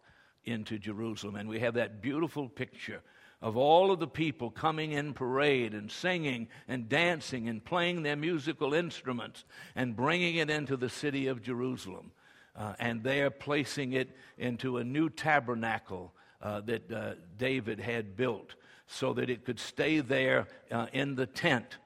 into 0.45 0.79
Jerusalem, 0.79 1.35
and 1.35 1.49
we 1.49 1.59
have 1.59 1.75
that 1.75 2.01
beautiful 2.01 2.49
picture 2.49 3.03
of 3.43 3.57
all 3.57 3.91
of 3.91 3.99
the 3.99 4.07
people 4.07 4.49
coming 4.53 4.93
in 4.93 5.13
parade 5.13 5.75
and 5.75 5.91
singing 5.91 6.47
and 6.69 6.89
dancing 6.89 7.49
and 7.49 7.65
playing 7.65 8.05
their 8.05 8.15
musical 8.15 8.73
instruments 8.73 9.45
and 9.75 9.97
bringing 9.97 10.37
it 10.37 10.49
into 10.49 10.77
the 10.77 10.89
city 10.89 11.27
of 11.27 11.43
Jerusalem. 11.43 12.13
Uh, 12.55 12.75
and 12.79 13.03
there 13.03 13.29
placing 13.29 13.93
it 13.93 14.17
into 14.39 14.79
a 14.79 14.85
new 14.85 15.11
tabernacle 15.11 16.13
uh, 16.41 16.61
that 16.61 16.93
uh, 16.93 17.15
David 17.37 17.81
had 17.81 18.17
built 18.17 18.55
so 18.87 19.13
that 19.15 19.29
it 19.29 19.45
could 19.45 19.59
stay 19.59 19.99
there 19.99 20.47
uh, 20.71 20.87
in 20.93 21.17
the 21.17 21.27
tent 21.27 21.77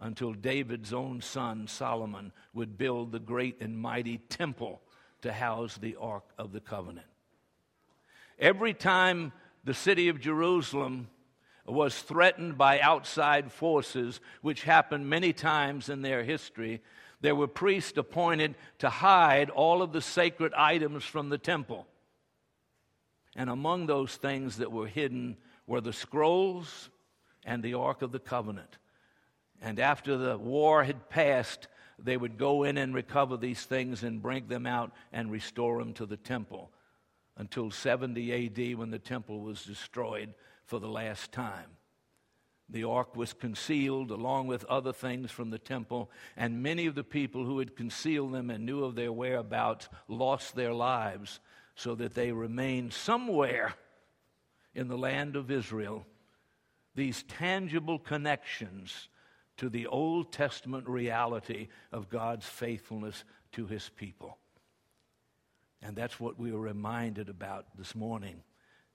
until 0.00 0.32
David's 0.32 0.92
own 0.92 1.20
son 1.20 1.66
Solomon 1.66 2.32
would 2.52 2.78
build 2.78 3.12
the 3.12 3.18
great 3.18 3.60
and 3.60 3.78
mighty 3.78 4.18
temple 4.18 4.80
to 5.22 5.32
house 5.32 5.76
the 5.76 5.96
Ark 5.96 6.24
of 6.38 6.52
the 6.52 6.60
Covenant. 6.60 7.06
Every 8.38 8.74
time 8.74 9.32
the 9.64 9.74
city 9.74 10.08
of 10.08 10.20
Jerusalem 10.20 11.08
was 11.66 12.00
threatened 12.00 12.56
by 12.56 12.80
outside 12.80 13.52
forces, 13.52 14.20
which 14.40 14.62
happened 14.62 15.08
many 15.08 15.32
times 15.32 15.88
in 15.88 16.02
their 16.02 16.22
history. 16.22 16.80
There 17.20 17.34
were 17.34 17.48
priests 17.48 17.98
appointed 17.98 18.54
to 18.78 18.88
hide 18.88 19.50
all 19.50 19.82
of 19.82 19.92
the 19.92 20.00
sacred 20.00 20.54
items 20.54 21.04
from 21.04 21.28
the 21.28 21.38
temple. 21.38 21.86
And 23.36 23.50
among 23.50 23.86
those 23.86 24.16
things 24.16 24.58
that 24.58 24.72
were 24.72 24.86
hidden 24.86 25.36
were 25.66 25.80
the 25.80 25.92
scrolls 25.92 26.88
and 27.44 27.62
the 27.62 27.74
Ark 27.74 28.02
of 28.02 28.12
the 28.12 28.18
Covenant. 28.18 28.78
And 29.60 29.78
after 29.80 30.16
the 30.16 30.38
war 30.38 30.84
had 30.84 31.08
passed, 31.08 31.68
they 31.98 32.16
would 32.16 32.38
go 32.38 32.62
in 32.62 32.78
and 32.78 32.94
recover 32.94 33.36
these 33.36 33.64
things 33.64 34.02
and 34.02 34.22
bring 34.22 34.48
them 34.48 34.66
out 34.66 34.92
and 35.12 35.32
restore 35.32 35.78
them 35.78 35.94
to 35.94 36.06
the 36.06 36.16
temple 36.16 36.70
until 37.36 37.70
70 37.70 38.46
AD 38.46 38.78
when 38.78 38.90
the 38.90 38.98
temple 38.98 39.40
was 39.40 39.64
destroyed 39.64 40.34
for 40.64 40.78
the 40.78 40.88
last 40.88 41.32
time. 41.32 41.70
The 42.68 42.84
ark 42.84 43.16
was 43.16 43.32
concealed 43.32 44.10
along 44.10 44.46
with 44.46 44.64
other 44.66 44.92
things 44.92 45.30
from 45.30 45.50
the 45.50 45.58
temple, 45.58 46.10
and 46.36 46.62
many 46.62 46.86
of 46.86 46.94
the 46.94 47.04
people 47.04 47.44
who 47.44 47.58
had 47.60 47.76
concealed 47.76 48.34
them 48.34 48.50
and 48.50 48.66
knew 48.66 48.84
of 48.84 48.94
their 48.94 49.12
whereabouts 49.12 49.88
lost 50.06 50.54
their 50.54 50.74
lives, 50.74 51.40
so 51.74 51.94
that 51.94 52.14
they 52.14 52.32
remained 52.32 52.92
somewhere 52.92 53.74
in 54.74 54.88
the 54.88 54.98
land 54.98 55.34
of 55.36 55.50
Israel. 55.50 56.06
These 56.94 57.22
tangible 57.22 57.98
connections 57.98 59.08
to 59.58 59.68
the 59.68 59.86
Old 59.86 60.32
Testament 60.32 60.88
reality 60.88 61.68
of 61.92 62.08
God's 62.08 62.46
faithfulness 62.46 63.24
to 63.52 63.66
his 63.66 63.88
people. 63.96 64.38
And 65.82 65.94
that's 65.94 66.18
what 66.18 66.38
we 66.38 66.52
were 66.52 66.60
reminded 66.60 67.28
about 67.28 67.66
this 67.76 67.94
morning 67.94 68.42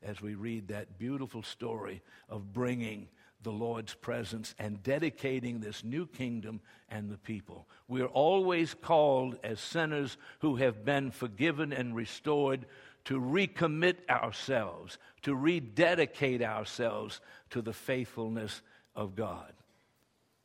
as 0.01 0.21
we 0.21 0.35
read 0.35 0.67
that 0.67 0.97
beautiful 0.97 1.43
story 1.43 2.01
of 2.27 2.51
bringing 2.51 3.07
the 3.41 3.51
Lord's 3.51 3.93
presence 3.93 4.55
and 4.57 4.81
dedicating 4.83 5.59
this 5.59 5.83
new 5.83 6.07
kingdom 6.07 6.61
and 6.89 7.09
the 7.09 7.17
people. 7.17 7.67
We 7.87 8.01
are 8.01 8.07
always 8.07 8.73
called 8.73 9.37
as 9.43 9.59
sinners 9.59 10.17
who 10.39 10.55
have 10.57 10.85
been 10.85 11.11
forgiven 11.11 11.73
and 11.73 11.95
restored 11.95 12.65
to 13.05 13.19
recommit 13.19 13.97
ourselves, 14.09 14.97
to 15.23 15.35
rededicate 15.35 16.41
ourselves 16.41 17.19
to 17.49 17.61
the 17.61 17.73
faithfulness 17.73 18.61
of 18.95 19.15
God. 19.15 19.51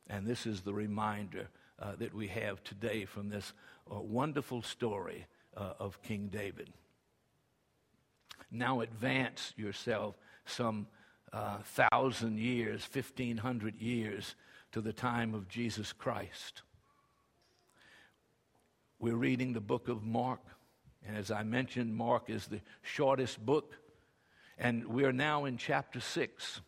And 0.09 0.25
this 0.25 0.45
is 0.45 0.61
the 0.61 0.73
reminder 0.73 1.47
uh, 1.79 1.95
that 1.99 2.13
we 2.13 2.27
have 2.27 2.63
today 2.63 3.05
from 3.05 3.29
this 3.29 3.53
uh, 3.89 3.99
wonderful 3.99 4.61
story 4.61 5.25
uh, 5.55 5.73
of 5.79 6.01
King 6.01 6.29
David. 6.31 6.69
Now 8.51 8.81
advance 8.81 9.53
yourself 9.55 10.15
some 10.45 10.87
uh, 11.31 11.59
thousand 11.59 12.39
years, 12.39 12.87
1500 12.91 13.79
years 13.79 14.35
to 14.71 14.81
the 14.81 14.93
time 14.93 15.35
of 15.35 15.47
Jesus 15.47 15.93
Christ. 15.93 16.63
We're 18.97 19.15
reading 19.15 19.53
the 19.53 19.61
book 19.61 19.87
of 19.87 20.03
Mark. 20.03 20.41
And 21.07 21.15
as 21.15 21.31
I 21.31 21.43
mentioned, 21.43 21.95
Mark 21.95 22.29
is 22.29 22.47
the 22.47 22.61
shortest 22.81 23.45
book. 23.45 23.75
And 24.57 24.87
we're 24.87 25.13
now 25.13 25.45
in 25.45 25.57
chapter 25.57 25.99
6. 25.99 26.61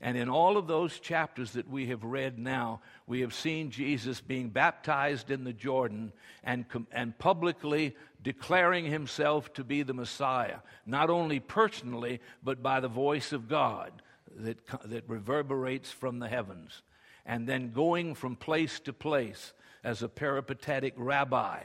And 0.00 0.16
in 0.16 0.28
all 0.28 0.56
of 0.56 0.68
those 0.68 1.00
chapters 1.00 1.52
that 1.52 1.68
we 1.68 1.86
have 1.86 2.04
read 2.04 2.38
now, 2.38 2.80
we 3.06 3.20
have 3.20 3.34
seen 3.34 3.70
Jesus 3.70 4.20
being 4.20 4.48
baptized 4.48 5.30
in 5.30 5.42
the 5.42 5.52
Jordan 5.52 6.12
and, 6.44 6.64
and 6.92 7.18
publicly 7.18 7.96
declaring 8.22 8.84
himself 8.86 9.52
to 9.54 9.64
be 9.64 9.82
the 9.82 9.94
Messiah, 9.94 10.58
not 10.86 11.10
only 11.10 11.40
personally, 11.40 12.20
but 12.44 12.62
by 12.62 12.78
the 12.78 12.88
voice 12.88 13.32
of 13.32 13.48
God 13.48 14.02
that, 14.36 14.58
that 14.84 15.08
reverberates 15.08 15.90
from 15.90 16.20
the 16.20 16.28
heavens. 16.28 16.82
And 17.26 17.48
then 17.48 17.72
going 17.72 18.14
from 18.14 18.36
place 18.36 18.78
to 18.80 18.92
place 18.92 19.52
as 19.82 20.02
a 20.02 20.08
peripatetic 20.08 20.94
rabbi 20.96 21.62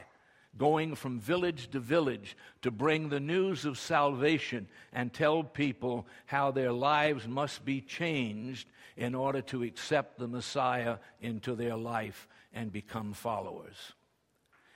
going 0.56 0.94
from 0.94 1.18
village 1.18 1.70
to 1.70 1.80
village 1.80 2.36
to 2.62 2.70
bring 2.70 3.08
the 3.08 3.20
news 3.20 3.64
of 3.64 3.78
salvation 3.78 4.68
and 4.92 5.12
tell 5.12 5.42
people 5.42 6.06
how 6.26 6.50
their 6.50 6.72
lives 6.72 7.26
must 7.26 7.64
be 7.64 7.80
changed 7.80 8.68
in 8.96 9.14
order 9.14 9.42
to 9.42 9.62
accept 9.62 10.18
the 10.18 10.28
Messiah 10.28 10.98
into 11.20 11.54
their 11.54 11.76
life 11.76 12.28
and 12.52 12.72
become 12.72 13.12
followers. 13.12 13.92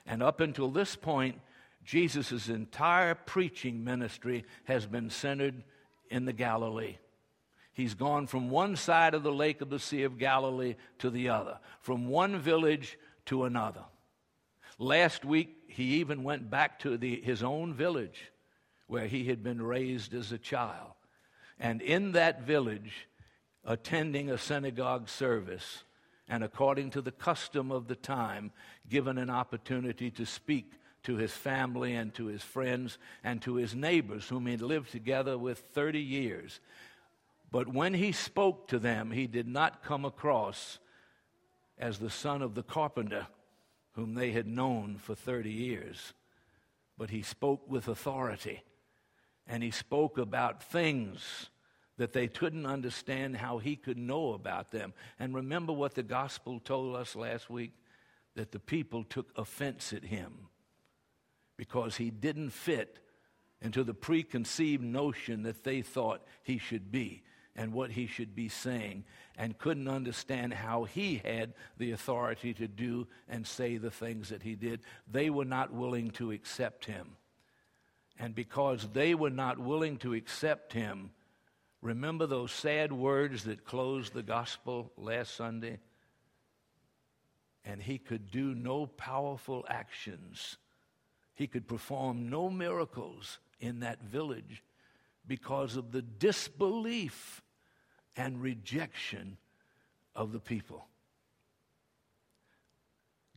And 0.05 0.21
up 0.21 0.41
until 0.41 0.69
this 0.69 0.95
point, 0.95 1.39
Jesus' 1.85 2.49
entire 2.49 3.15
preaching 3.15 3.83
ministry 3.83 4.45
has 4.65 4.85
been 4.85 5.09
centered 5.09 5.63
in 6.09 6.25
the 6.25 6.33
Galilee. 6.33 6.97
He's 7.71 7.93
gone 7.93 8.27
from 8.27 8.49
one 8.49 8.75
side 8.75 9.13
of 9.13 9.23
the 9.23 9.31
lake 9.31 9.61
of 9.61 9.69
the 9.69 9.79
Sea 9.79 10.03
of 10.03 10.17
Galilee 10.17 10.75
to 10.97 11.09
the 11.09 11.29
other, 11.29 11.59
from 11.79 12.07
one 12.07 12.37
village 12.37 12.97
to 13.27 13.45
another. 13.45 13.85
Last 14.77 15.23
week, 15.23 15.58
he 15.69 15.99
even 15.99 16.23
went 16.23 16.49
back 16.49 16.79
to 16.79 16.97
the, 16.97 17.21
his 17.21 17.43
own 17.43 17.73
village 17.73 18.31
where 18.87 19.07
he 19.07 19.25
had 19.25 19.43
been 19.43 19.61
raised 19.61 20.13
as 20.13 20.31
a 20.31 20.37
child. 20.37 20.93
And 21.59 21.81
in 21.81 22.13
that 22.13 22.41
village, 22.41 23.07
attending 23.63 24.29
a 24.29 24.37
synagogue 24.37 25.07
service, 25.07 25.83
and 26.27 26.43
according 26.43 26.91
to 26.91 27.01
the 27.01 27.11
custom 27.11 27.71
of 27.71 27.87
the 27.87 27.95
time, 27.95 28.51
given 28.89 29.17
an 29.17 29.29
opportunity 29.29 30.09
to 30.11 30.25
speak 30.25 30.73
to 31.03 31.15
his 31.15 31.31
family 31.31 31.93
and 31.93 32.13
to 32.13 32.25
his 32.25 32.43
friends 32.43 32.97
and 33.23 33.41
to 33.41 33.55
his 33.55 33.75
neighbors, 33.75 34.27
whom 34.27 34.47
he 34.47 34.57
lived 34.57 34.91
together 34.91 35.37
with 35.37 35.59
30 35.73 35.99
years. 35.99 36.59
But 37.51 37.67
when 37.67 37.93
he 37.93 38.11
spoke 38.11 38.67
to 38.69 38.79
them, 38.79 39.11
he 39.11 39.27
did 39.27 39.47
not 39.47 39.83
come 39.83 40.05
across 40.05 40.79
as 41.77 41.99
the 41.99 42.09
son 42.09 42.41
of 42.41 42.55
the 42.55 42.63
carpenter 42.63 43.27
whom 43.99 44.13
they 44.13 44.31
had 44.31 44.47
known 44.47 44.97
for 44.97 45.13
30 45.13 45.51
years. 45.51 46.13
But 46.97 47.09
he 47.09 47.21
spoke 47.21 47.69
with 47.69 47.89
authority, 47.89 48.63
and 49.45 49.61
he 49.61 49.71
spoke 49.71 50.17
about 50.17 50.63
things 50.63 51.49
that 51.97 52.13
they 52.13 52.29
couldn't 52.29 52.65
understand 52.65 53.35
how 53.35 53.57
he 53.57 53.75
could 53.75 53.97
know 53.97 54.31
about 54.31 54.71
them. 54.71 54.93
And 55.19 55.35
remember 55.35 55.73
what 55.73 55.95
the 55.95 56.03
gospel 56.03 56.61
told 56.61 56.95
us 56.95 57.13
last 57.13 57.49
week? 57.49 57.73
That 58.35 58.53
the 58.53 58.59
people 58.59 59.03
took 59.03 59.31
offense 59.35 59.91
at 59.91 60.05
him 60.05 60.47
because 61.57 61.97
he 61.97 62.09
didn't 62.09 62.51
fit 62.51 62.99
into 63.61 63.83
the 63.83 63.93
preconceived 63.93 64.83
notion 64.83 65.43
that 65.43 65.65
they 65.65 65.81
thought 65.81 66.25
he 66.43 66.57
should 66.57 66.89
be 66.89 67.23
and 67.53 67.73
what 67.73 67.91
he 67.91 68.07
should 68.07 68.33
be 68.33 68.47
saying 68.47 69.03
and 69.39 69.57
couldn't 69.57 69.87
understand 69.87 70.53
how 70.53 70.83
he 70.83 71.21
had 71.23 71.53
the 71.77 71.93
authority 71.93 72.53
to 72.53 72.67
do 72.67 73.07
and 73.29 73.47
say 73.47 73.77
the 73.77 73.89
things 73.89 74.27
that 74.29 74.43
he 74.43 74.53
did. 74.53 74.81
They 75.09 75.29
were 75.29 75.45
not 75.45 75.73
willing 75.73 76.11
to 76.11 76.31
accept 76.31 76.83
him. 76.83 77.15
And 78.19 78.35
because 78.35 78.89
they 78.91 79.15
were 79.15 79.29
not 79.29 79.57
willing 79.57 79.97
to 79.99 80.13
accept 80.13 80.73
him, 80.73 81.11
remember 81.81 82.27
those 82.27 82.51
sad 82.51 82.91
words 82.91 83.45
that 83.45 83.63
closed 83.63 84.13
the 84.13 84.23
gospel 84.23 84.91
last 84.97 85.35
Sunday? 85.35 85.79
And 87.63 87.81
he 87.81 87.97
could 87.97 88.29
do 88.29 88.53
no 88.53 88.87
powerful 88.87 89.65
actions. 89.69 90.57
He 91.33 91.47
could 91.47 91.65
perform 91.65 92.29
no 92.29 92.49
miracles 92.49 93.39
in 93.61 93.79
that 93.79 94.03
village 94.03 94.63
because 95.25 95.77
of 95.77 95.93
the 95.93 96.01
disbelief 96.01 97.41
and 98.15 98.41
rejection 98.41 99.37
of 100.15 100.31
the 100.31 100.39
people. 100.39 100.85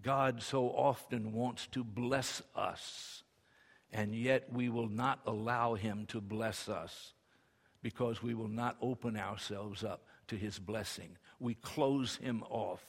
God 0.02 0.42
so 0.42 0.66
often 0.66 1.32
wants 1.32 1.68
to 1.68 1.84
bless 1.84 2.42
us, 2.56 3.22
and 3.92 4.14
yet 4.14 4.52
we 4.52 4.68
will 4.68 4.88
not 4.88 5.20
allow 5.26 5.74
Him 5.74 6.06
to 6.06 6.20
bless 6.20 6.68
us 6.68 7.14
because 7.82 8.22
we 8.22 8.34
will 8.34 8.48
not 8.48 8.76
open 8.80 9.16
ourselves 9.16 9.84
up 9.84 10.04
to 10.28 10.36
His 10.36 10.58
blessing. 10.58 11.16
We 11.38 11.54
close 11.54 12.16
Him 12.16 12.42
off. 12.50 12.84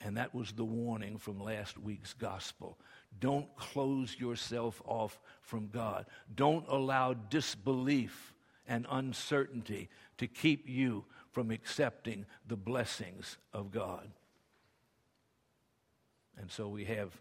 And 0.00 0.16
that 0.16 0.32
was 0.32 0.52
the 0.52 0.64
warning 0.64 1.18
from 1.18 1.40
last 1.40 1.76
week's 1.76 2.12
gospel. 2.12 2.78
Don't 3.18 3.48
close 3.56 4.16
yourself 4.16 4.80
off 4.84 5.18
from 5.40 5.68
God. 5.68 6.06
Don't 6.32 6.64
allow 6.68 7.14
disbelief 7.14 8.32
and 8.68 8.86
uncertainty 8.90 9.88
to 10.18 10.26
keep 10.26 10.68
you 10.68 11.04
from 11.32 11.50
accepting 11.50 12.26
the 12.46 12.56
blessings 12.56 13.38
of 13.52 13.70
God. 13.70 14.10
And 16.40 16.50
so 16.50 16.68
we 16.68 16.84
have 16.84 17.12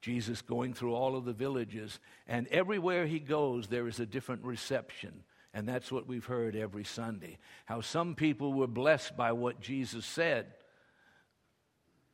Jesus 0.00 0.42
going 0.42 0.74
through 0.74 0.94
all 0.94 1.16
of 1.16 1.24
the 1.24 1.32
villages, 1.32 1.98
and 2.26 2.46
everywhere 2.48 3.06
he 3.06 3.18
goes, 3.18 3.66
there 3.66 3.88
is 3.88 4.00
a 4.00 4.06
different 4.06 4.44
reception. 4.44 5.24
And 5.54 5.66
that's 5.66 5.90
what 5.90 6.06
we've 6.06 6.24
heard 6.24 6.54
every 6.54 6.84
Sunday. 6.84 7.38
How 7.64 7.80
some 7.80 8.14
people 8.14 8.52
were 8.52 8.66
blessed 8.66 9.16
by 9.16 9.32
what 9.32 9.60
Jesus 9.60 10.04
said. 10.04 10.46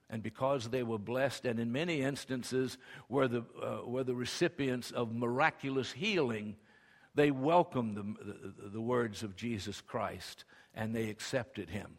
And 0.08 0.22
because 0.22 0.68
they 0.68 0.82
were 0.82 0.98
blessed, 0.98 1.44
and 1.44 1.58
in 1.58 1.72
many 1.72 2.00
instances 2.00 2.78
were 3.08 3.26
the, 3.26 3.44
uh, 3.60 3.84
were 3.84 4.04
the 4.04 4.14
recipients 4.14 4.92
of 4.92 5.12
miraculous 5.12 5.90
healing, 5.92 6.56
they 7.14 7.30
welcomed 7.30 7.96
the, 7.96 8.68
the, 8.70 8.80
words 8.80 9.22
of 9.22 9.36
Jesus 9.36 9.80
Christ 9.80 10.44
and 10.74 10.94
they 10.94 11.08
accepted 11.08 11.70
him. 11.70 11.98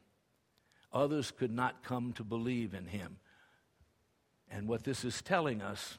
Others 0.92 1.32
could 1.32 1.52
not 1.52 1.84
come 1.84 2.14
to 2.14 2.24
believe 2.24 2.74
in 2.74 2.88
him. 2.88 3.18
And 4.52 4.68
what 4.68 4.84
this 4.84 5.06
is 5.06 5.22
telling 5.22 5.62
us 5.62 5.98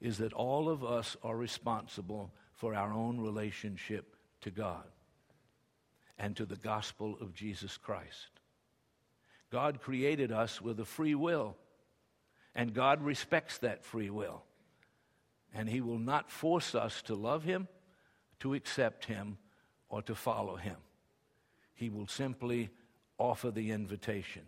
is 0.00 0.18
that 0.18 0.32
all 0.32 0.68
of 0.68 0.82
us 0.82 1.16
are 1.22 1.36
responsible 1.36 2.32
for 2.54 2.74
our 2.74 2.92
own 2.92 3.20
relationship 3.20 4.16
to 4.40 4.50
God 4.50 4.84
and 6.18 6.34
to 6.36 6.46
the 6.46 6.56
gospel 6.56 7.16
of 7.20 7.34
Jesus 7.34 7.76
Christ. 7.76 8.40
God 9.50 9.80
created 9.80 10.32
us 10.32 10.60
with 10.60 10.80
a 10.80 10.84
free 10.84 11.14
will, 11.14 11.56
and 12.54 12.72
God 12.72 13.02
respects 13.02 13.58
that 13.58 13.84
free 13.84 14.10
will. 14.10 14.42
And 15.52 15.68
He 15.68 15.80
will 15.80 15.98
not 15.98 16.30
force 16.30 16.74
us 16.74 17.02
to 17.02 17.14
love 17.14 17.42
Him 17.42 17.68
to 18.40 18.54
accept 18.54 19.04
him 19.04 19.38
or 19.88 20.02
to 20.02 20.14
follow 20.14 20.56
him. 20.56 20.76
He 21.74 21.88
will 21.88 22.06
simply 22.06 22.70
offer 23.18 23.50
the 23.50 23.70
invitation. 23.70 24.42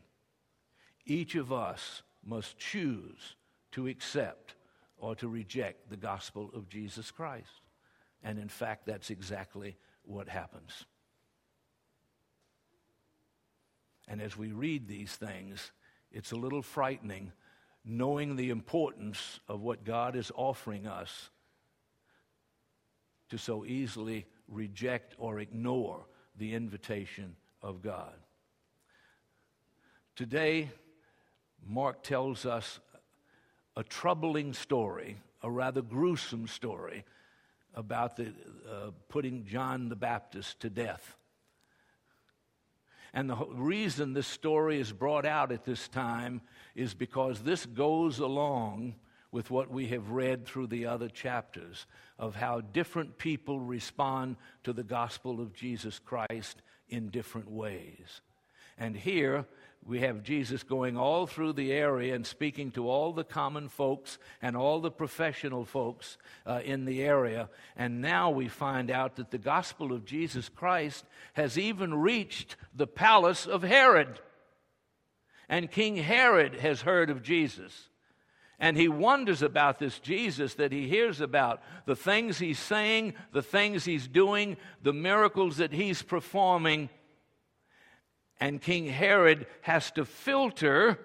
Each 1.07 1.35
of 1.35 1.53
us 1.53 2.03
must 2.25 2.59
choose 2.59 3.37
to 3.73 3.87
accept 3.87 4.55
or 4.99 5.15
to 5.17 5.29
reject 5.29 5.91
the 5.91 5.97
gospel 5.97 6.51
of 6.55 6.69
Jesus 6.69 7.11
Christ. 7.11 7.63
And 8.23 8.39
in 8.39 8.49
fact, 8.49 8.87
that's 8.87 9.11
exactly 9.11 9.77
what 10.05 10.29
happens. 10.29 10.85
And 14.09 14.21
as 14.21 14.37
we 14.37 14.53
read 14.53 14.87
these 14.87 15.17
things, 15.17 15.73
it's 16.13 16.33
a 16.33 16.37
little 16.37 16.63
frightening 16.63 17.33
knowing 17.85 18.37
the 18.37 18.51
importance 18.51 19.41
of 19.49 19.61
what 19.61 19.85
God 19.85 20.15
is 20.15 20.31
offering 20.37 20.87
us 20.87 21.31
to 23.33 23.39
so 23.39 23.65
easily 23.65 24.27
reject 24.47 25.15
or 25.17 25.41
ignore 25.41 26.05
the 26.37 26.53
invitation 26.53 27.35
of 27.63 27.81
God. 27.81 28.13
Today, 30.17 30.69
Mark 31.67 32.03
tells 32.03 32.45
us 32.45 32.79
a 33.75 33.83
troubling 33.83 34.53
story, 34.53 35.17
a 35.43 35.51
rather 35.51 35.81
gruesome 35.81 36.47
story 36.47 37.07
about 37.75 38.17
the, 38.17 38.35
uh, 38.71 38.91
putting 39.09 39.47
John 39.47 39.89
the 39.89 39.97
Baptist 39.97 40.61
to 40.61 40.69
death. 40.69 41.17
And 43.15 43.31
the 43.31 43.37
reason 43.49 44.13
this 44.13 44.27
story 44.27 44.79
is 44.79 44.93
brought 44.93 45.25
out 45.25 45.53
at 45.53 45.65
this 45.65 45.89
time 45.89 46.43
is 46.75 46.93
because 46.93 47.41
this 47.41 47.65
goes 47.65 48.19
along 48.19 48.97
with 49.33 49.51
what 49.51 49.71
we 49.71 49.89
have 49.89 50.11
read 50.11 50.47
through 50.47 50.67
the 50.69 50.87
other 50.87 51.09
chapters 51.09 51.87
of 52.19 52.37
how 52.37 52.61
different 52.61 53.19
people 53.19 53.59
respond 53.59 54.37
to 54.63 54.73
the 54.73 54.85
gospel 54.85 55.41
of 55.41 55.55
Jesus 55.55 55.99
Christ 55.99 56.61
in 56.89 57.09
different 57.09 57.51
ways. 57.51 58.21
And 58.79 58.95
here 58.95 59.47
we 59.85 60.01
have 60.01 60.23
Jesus 60.23 60.63
going 60.63 60.97
all 60.97 61.27
through 61.27 61.55
the 61.55 61.73
area 61.73 62.15
and 62.15 62.27
speaking 62.27 62.71
to 62.73 62.89
all 62.89 63.13
the 63.13 63.25
common 63.25 63.69
folks 63.69 64.19
and 64.41 64.57
all 64.57 64.81
the 64.81 64.91
professional 64.91 65.65
folks 65.65 66.19
uh, 66.47 66.61
in 66.63 66.85
the 66.85 67.03
area. 67.03 67.49
And 67.75 68.01
now 68.01 68.31
we 68.31 68.49
find 68.49 68.91
out 68.91 69.17
that 69.17 69.31
the 69.31 69.39
gospel 69.39 69.93
of 69.93 70.05
Jesus 70.05 70.49
Christ 70.49 71.05
has 71.33 71.59
even 71.59 71.95
reached 71.95 72.57
the 72.75 72.87
palace 72.87 73.47
of 73.47 73.63
Herod. 73.63 74.21
And 75.49 75.71
King 75.71 75.97
Herod 75.97 76.55
has 76.57 76.83
heard 76.83 77.11
of 77.11 77.23
Jesus. 77.23 77.89
And 78.63 78.79
he 78.79 78.89
wonders 78.89 79.43
about 79.43 79.79
this 79.79 79.99
Jesus 79.99 80.55
that 80.55 80.73
he 80.73 80.89
hears 80.89 81.21
about, 81.21 81.63
the 81.85 81.97
things 81.97 82.39
he's 82.39 82.59
saying, 82.59 83.13
the 83.33 83.43
things 83.43 83.85
he's 83.85 84.09
doing, 84.09 84.57
the 84.83 84.95
miracles 84.95 85.59
that 85.59 85.73
he's 85.73 86.01
performing 86.01 86.89
and 88.43 88.61
King 88.61 88.89
Herod 88.89 89.47
has 89.61 89.93
to 89.93 90.05
filter 90.05 90.99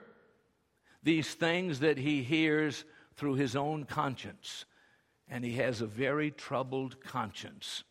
these 1.03 1.35
things 1.35 1.81
that 1.81 1.99
he 1.99 2.23
hears 2.23 2.83
through 3.15 3.35
his 3.35 3.55
own 3.55 3.83
conscience. 3.83 4.65
And 5.29 5.45
he 5.45 5.53
has 5.57 5.79
a 5.79 5.85
very 5.85 6.31
troubled 6.31 6.99
conscience 6.99 7.83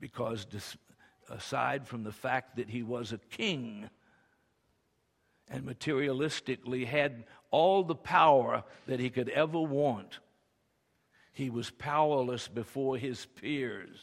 because, 0.00 0.48
aside 1.28 1.86
from 1.86 2.02
the 2.02 2.10
fact 2.10 2.56
that 2.56 2.68
he 2.68 2.82
was 2.82 3.12
a 3.12 3.18
king 3.18 3.88
and 5.50 5.64
materialistically 5.64 6.86
had 6.86 7.24
all 7.50 7.82
the 7.82 7.94
power 7.94 8.62
that 8.86 9.00
he 9.00 9.10
could 9.10 9.28
ever 9.28 9.60
want, 9.60 10.20
he 11.32 11.50
was 11.50 11.70
powerless 11.70 12.48
before 12.48 12.96
his 12.96 13.26
peers. 13.26 13.98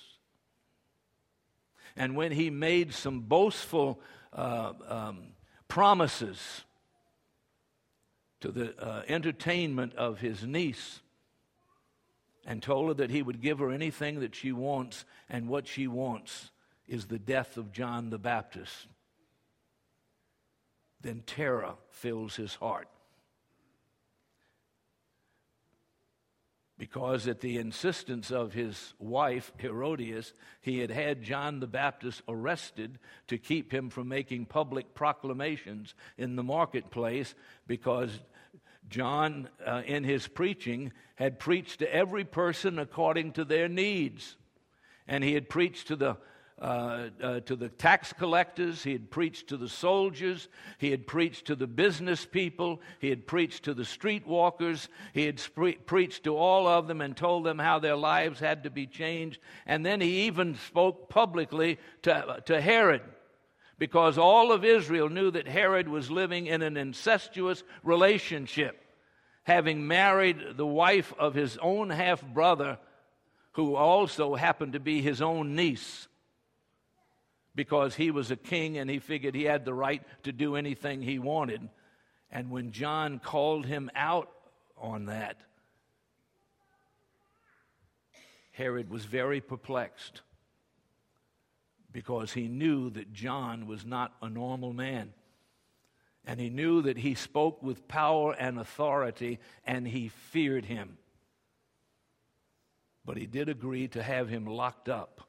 And 1.96 2.16
when 2.16 2.32
he 2.32 2.50
made 2.50 2.94
some 2.94 3.22
boastful 3.22 4.00
uh, 4.34 4.74
um, 4.88 5.20
promises 5.68 6.64
to 8.42 8.52
the 8.52 8.78
uh, 8.80 9.04
entertainment 9.08 9.96
of 9.96 10.20
his 10.20 10.44
niece 10.44 11.02
and 12.46 12.62
told 12.62 12.90
her 12.90 12.94
that 12.94 13.10
he 13.10 13.22
would 13.22 13.42
give 13.42 13.60
her 13.60 13.72
anything 13.72 14.20
that 14.20 14.36
she 14.36 14.52
wants, 14.52 15.06
and 15.30 15.50
what 15.50 15.68
she 15.68 15.88
wants 15.88 16.52
is 16.88 17.06
the 17.06 17.20
death 17.20 17.58
of 17.58 17.72
John 17.72 18.10
the 18.10 18.18
Baptist. 18.18 18.88
Then 21.02 21.24
terror 21.26 21.76
fills 21.90 22.36
his 22.36 22.56
heart. 22.56 22.88
because 26.78 27.28
at 27.28 27.42
the 27.42 27.58
insistence 27.58 28.32
of 28.32 28.54
his 28.54 28.94
wife, 29.00 29.52
Herodias, 29.58 30.34
he 30.62 30.80
had 30.80 30.92
had 30.92 31.24
John 31.24 31.60
the 31.60 31.68
Baptist 31.68 32.22
arrested 32.28 33.00
to 33.28 33.38
keep 33.38 33.74
him 33.74 33.90
from 33.90 34.08
making 34.08 34.46
public 34.46 34.94
proclamations 34.94 35.96
in 36.18 36.36
the 36.36 36.44
marketplace 36.44 37.34
because 37.66 38.12
John, 38.90 39.50
uh, 39.66 39.82
in 39.86 40.04
his 40.04 40.28
preaching, 40.28 40.92
had 41.16 41.40
preached 41.40 41.80
to 41.80 41.94
every 41.94 42.24
person 42.24 42.78
according 42.78 43.34
to 43.34 43.44
their 43.44 43.68
needs. 43.68 44.38
And 45.08 45.24
he 45.24 45.34
had 45.34 45.50
preached 45.50 45.88
to 45.88 45.96
the 45.96 46.18
uh, 46.60 47.10
uh, 47.22 47.40
to 47.42 47.56
the 47.56 47.70
tax 47.70 48.12
collectors, 48.14 48.84
he 48.84 48.92
had 48.92 49.12
preached 49.12 49.48
to 49.50 49.58
the 49.58 49.70
soldiers, 49.70 50.48
he 50.80 50.90
had 50.90 51.06
preached 51.06 51.46
to 51.46 51.56
the 51.56 51.68
business 51.68 52.26
people, 52.26 52.82
he 53.00 53.10
had 53.10 53.28
preached 53.28 53.64
to 53.66 53.76
the 53.76 53.84
streetwalkers, 53.84 54.88
he 55.14 55.28
had 55.28 55.40
preached 55.86 56.24
to 56.24 56.36
all 56.36 56.68
of 56.68 56.88
them 56.88 57.00
and 57.00 57.16
told 57.16 57.44
them 57.46 57.60
how 57.60 57.78
their 57.78 57.96
lives 57.96 58.40
had 58.40 58.64
to 58.64 58.72
be 58.72 58.88
changed. 58.88 59.40
And 59.68 59.86
then 59.86 60.02
he 60.02 60.26
even 60.26 60.56
spoke 60.56 61.10
publicly 61.10 61.78
to, 62.02 62.42
to 62.46 62.60
Herod 62.60 63.04
because 63.78 64.18
all 64.18 64.52
of 64.52 64.66
Israel 64.66 65.10
knew 65.10 65.30
that 65.30 65.48
Herod 65.48 65.88
was 65.88 66.10
living 66.10 66.48
in 66.48 66.64
an 66.64 66.76
incestuous 66.76 67.62
relationship, 67.84 68.84
having 69.44 69.86
married 69.86 70.58
the 70.58 70.66
wife 70.66 71.14
of 71.20 71.36
his 71.36 71.56
own 71.60 71.92
half 71.92 72.26
brother, 72.26 72.80
who 73.52 73.76
also 73.76 74.34
happened 74.34 74.74
to 74.74 74.80
be 74.80 75.04
his 75.04 75.22
own 75.22 75.56
niece 75.56 76.08
because 77.58 77.96
he 77.96 78.12
was 78.12 78.30
a 78.30 78.36
king 78.36 78.78
and 78.78 78.88
he 78.88 79.00
figured 79.00 79.34
he 79.34 79.46
had 79.46 79.66
the 79.66 79.74
right 79.74 80.04
to 80.22 80.32
do 80.32 80.56
anything 80.56 81.02
he 81.02 81.18
wanted. 81.18 81.68
And 82.32 82.52
when 82.52 82.72
John 82.72 83.18
called 83.18 83.66
him 83.66 83.90
out 83.96 84.30
on 84.78 85.08
that, 85.08 85.38
Herod 88.52 88.92
was 88.92 89.06
very 89.06 89.42
perplexed 89.42 90.22
because 91.92 92.32
he 92.32 92.48
knew 92.48 92.92
that 92.92 93.12
John 93.12 93.66
was 93.66 93.84
not 93.84 94.14
a 94.22 94.30
normal 94.30 94.72
man. 94.72 95.14
And 96.26 96.40
he 96.40 96.52
knew 96.52 96.84
that 96.84 96.98
he 97.00 97.16
spoke 97.16 97.64
with 97.64 97.88
power 97.88 98.34
and 98.34 98.60
authority, 98.60 99.40
and 99.66 99.88
he 99.88 100.10
feared 100.10 100.66
him. 100.66 101.00
But 103.04 103.18
he 103.18 103.26
did 103.26 103.50
agree 103.50 103.88
to 103.90 104.04
have 104.04 104.30
him 104.30 104.46
locked 104.46 104.90
up 104.90 105.27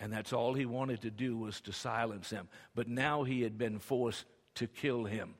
and 0.00 0.10
that's 0.10 0.32
all 0.32 0.54
he 0.54 0.64
wanted 0.64 1.02
to 1.02 1.10
do 1.10 1.36
was 1.36 1.60
to 1.60 1.72
silence 1.72 2.30
him. 2.30 2.48
But 2.74 2.88
now 2.88 3.22
he 3.22 3.42
had 3.42 3.58
been 3.58 3.78
forced 3.78 4.24
to 4.54 4.66
kill 4.66 5.04
him. 5.04 5.34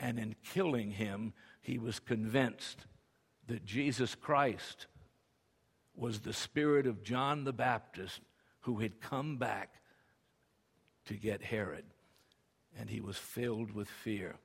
And 0.00 0.18
in 0.18 0.34
killing 0.54 0.90
him, 0.90 1.34
he 1.60 1.78
was 1.78 2.00
convinced 2.00 2.86
that 3.46 3.66
Jesus 3.66 4.14
Christ 4.14 4.86
was 5.94 6.20
the 6.20 6.32
spirit 6.32 6.86
of 6.86 7.02
John 7.02 7.44
the 7.44 7.52
Baptist 7.52 8.20
who 8.60 8.78
had 8.78 9.02
come 9.02 9.36
back 9.36 9.74
to 11.06 11.14
get 11.14 11.42
Herod. 11.42 11.84
And 12.78 12.88
he 12.88 13.00
was 13.00 13.18
filled 13.18 13.72
with 13.72 13.88
fear. 13.88 14.36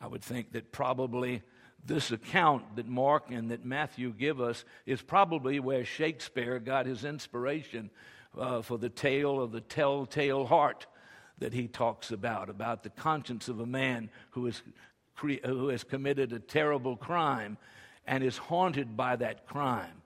I 0.00 0.08
would 0.08 0.22
think 0.22 0.52
that 0.52 0.72
probably 0.72 1.42
this 1.86 2.10
account 2.10 2.76
that 2.76 2.88
Mark 2.88 3.30
and 3.30 3.50
that 3.50 3.64
Matthew 3.64 4.12
give 4.12 4.40
us 4.40 4.64
is 4.86 5.02
probably 5.02 5.60
where 5.60 5.84
Shakespeare 5.84 6.58
got 6.58 6.86
his 6.86 7.04
inspiration 7.04 7.90
uh, 8.38 8.62
for 8.62 8.78
the 8.78 8.88
tale 8.88 9.40
of 9.40 9.52
the 9.52 9.60
telltale 9.60 10.46
heart 10.46 10.86
that 11.38 11.52
he 11.52 11.68
talks 11.68 12.10
about, 12.10 12.48
about 12.48 12.82
the 12.82 12.90
conscience 12.90 13.48
of 13.48 13.60
a 13.60 13.66
man 13.66 14.10
who, 14.30 14.46
is 14.46 14.62
cre- 15.14 15.44
who 15.44 15.68
has 15.68 15.84
committed 15.84 16.32
a 16.32 16.38
terrible 16.38 16.96
crime 16.96 17.56
and 18.06 18.24
is 18.24 18.36
haunted 18.36 18.96
by 18.96 19.16
that 19.16 19.46
crime. 19.46 20.02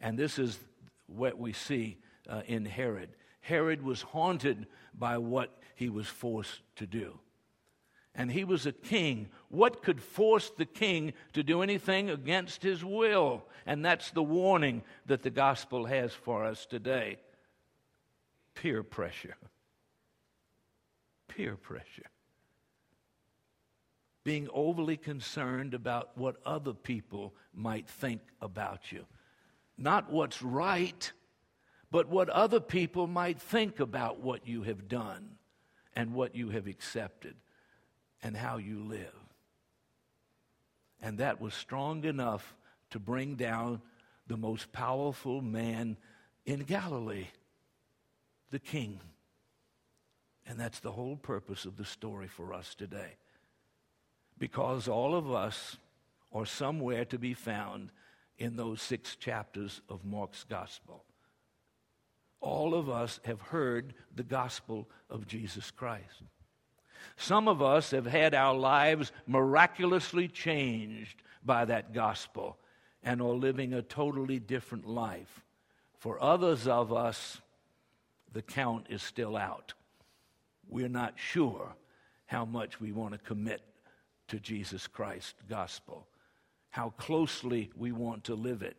And 0.00 0.18
this 0.18 0.38
is 0.38 0.58
what 1.06 1.38
we 1.38 1.52
see 1.52 1.98
uh, 2.28 2.42
in 2.46 2.64
Herod. 2.64 3.10
Herod 3.40 3.82
was 3.82 4.02
haunted 4.02 4.66
by 4.98 5.18
what 5.18 5.56
he 5.74 5.88
was 5.88 6.06
forced 6.06 6.60
to 6.76 6.86
do 6.86 7.18
and 8.20 8.30
he 8.30 8.44
was 8.44 8.66
a 8.66 8.72
king. 8.72 9.30
What 9.48 9.82
could 9.82 10.02
force 10.02 10.50
the 10.50 10.66
king 10.66 11.14
to 11.32 11.42
do 11.42 11.62
anything 11.62 12.10
against 12.10 12.62
his 12.62 12.84
will? 12.84 13.46
And 13.64 13.82
that's 13.82 14.10
the 14.10 14.22
warning 14.22 14.82
that 15.06 15.22
the 15.22 15.30
gospel 15.30 15.86
has 15.86 16.12
for 16.12 16.44
us 16.44 16.66
today 16.66 17.16
peer 18.54 18.82
pressure. 18.82 19.36
Peer 21.28 21.56
pressure. 21.56 22.10
Being 24.22 24.50
overly 24.52 24.98
concerned 24.98 25.72
about 25.72 26.10
what 26.14 26.36
other 26.44 26.74
people 26.74 27.34
might 27.54 27.88
think 27.88 28.20
about 28.42 28.92
you. 28.92 29.06
Not 29.78 30.12
what's 30.12 30.42
right, 30.42 31.10
but 31.90 32.10
what 32.10 32.28
other 32.28 32.60
people 32.60 33.06
might 33.06 33.40
think 33.40 33.80
about 33.80 34.20
what 34.20 34.46
you 34.46 34.64
have 34.64 34.88
done 34.88 35.36
and 35.96 36.12
what 36.12 36.34
you 36.36 36.50
have 36.50 36.66
accepted 36.66 37.34
and 38.22 38.36
how 38.36 38.58
you 38.58 38.80
live. 38.80 39.14
And 41.02 41.18
that 41.18 41.40
was 41.40 41.54
strong 41.54 42.04
enough 42.04 42.54
to 42.90 42.98
bring 42.98 43.36
down 43.36 43.80
the 44.26 44.36
most 44.36 44.72
powerful 44.72 45.40
man 45.40 45.96
in 46.44 46.60
Galilee, 46.60 47.28
the 48.50 48.58
king. 48.58 49.00
And 50.46 50.58
that's 50.58 50.80
the 50.80 50.92
whole 50.92 51.16
purpose 51.16 51.64
of 51.64 51.76
the 51.76 51.84
story 51.84 52.26
for 52.26 52.52
us 52.52 52.74
today. 52.74 53.16
Because 54.38 54.88
all 54.88 55.14
of 55.14 55.30
us 55.30 55.76
are 56.32 56.46
somewhere 56.46 57.04
to 57.06 57.18
be 57.18 57.34
found 57.34 57.92
in 58.38 58.56
those 58.56 58.80
six 58.80 59.16
chapters 59.16 59.80
of 59.88 60.04
Mark's 60.04 60.44
gospel. 60.44 61.04
All 62.40 62.74
of 62.74 62.88
us 62.88 63.20
have 63.24 63.40
heard 63.40 63.94
the 64.14 64.22
gospel 64.22 64.88
of 65.10 65.26
Jesus 65.26 65.70
Christ. 65.70 66.22
Some 67.16 67.48
of 67.48 67.62
us 67.62 67.90
have 67.90 68.06
had 68.06 68.34
our 68.34 68.54
lives 68.54 69.12
miraculously 69.26 70.28
changed 70.28 71.22
by 71.44 71.64
that 71.66 71.92
gospel 71.92 72.58
and 73.02 73.20
are 73.20 73.34
living 73.34 73.72
a 73.72 73.82
totally 73.82 74.38
different 74.38 74.86
life. 74.86 75.42
For 75.98 76.22
others 76.22 76.66
of 76.66 76.92
us, 76.92 77.40
the 78.32 78.42
count 78.42 78.86
is 78.88 79.02
still 79.02 79.36
out. 79.36 79.74
We're 80.68 80.88
not 80.88 81.14
sure 81.16 81.74
how 82.26 82.44
much 82.44 82.80
we 82.80 82.92
want 82.92 83.12
to 83.12 83.18
commit 83.18 83.60
to 84.28 84.38
Jesus 84.38 84.86
Christ's 84.86 85.42
gospel, 85.48 86.06
how 86.70 86.90
closely 86.90 87.70
we 87.76 87.90
want 87.90 88.24
to 88.24 88.34
live 88.34 88.62
it, 88.62 88.76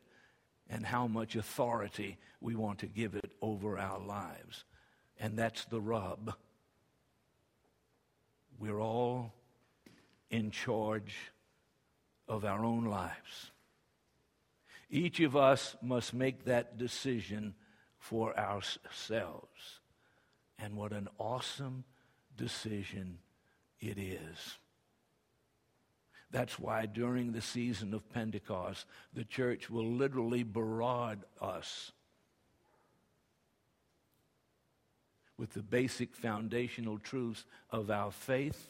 and 0.70 0.86
how 0.86 1.06
much 1.08 1.36
authority 1.36 2.18
we 2.40 2.56
want 2.56 2.80
to 2.80 2.88
give 2.88 3.16
it 3.16 3.34
over 3.42 3.78
our 3.78 4.00
lives. 4.00 4.64
And 5.20 5.38
that's 5.38 5.66
the 5.66 5.82
rub. 5.82 6.34
We're 8.62 8.80
all 8.80 9.34
in 10.30 10.52
charge 10.52 11.16
of 12.28 12.46
our 12.46 12.64
own 12.64 12.86
lives. 12.86 13.50
Each 14.88 15.20
of 15.20 15.36
us 15.36 15.76
must 15.82 16.14
make 16.14 16.46
that 16.46 16.78
decision 16.78 17.56
for 17.98 18.38
ourselves. 18.38 19.80
And 20.60 20.76
what 20.76 20.94
an 20.94 21.08
awesome 21.18 21.86
decision 22.38 23.18
it 23.80 23.98
is. 23.98 24.60
That's 26.30 26.60
why 26.60 26.86
during 26.86 27.32
the 27.32 27.42
season 27.42 27.96
of 27.96 28.12
Pentecost, 28.12 28.86
the 29.12 29.26
church 29.26 29.72
will 29.72 29.92
literally 29.92 30.44
barrage 30.44 31.18
us 31.42 31.94
with 35.42 35.54
the 35.54 35.64
basic 35.64 36.16
foundational 36.16 37.00
truths 37.00 37.46
of 37.72 37.90
our 37.90 38.12
faith 38.12 38.70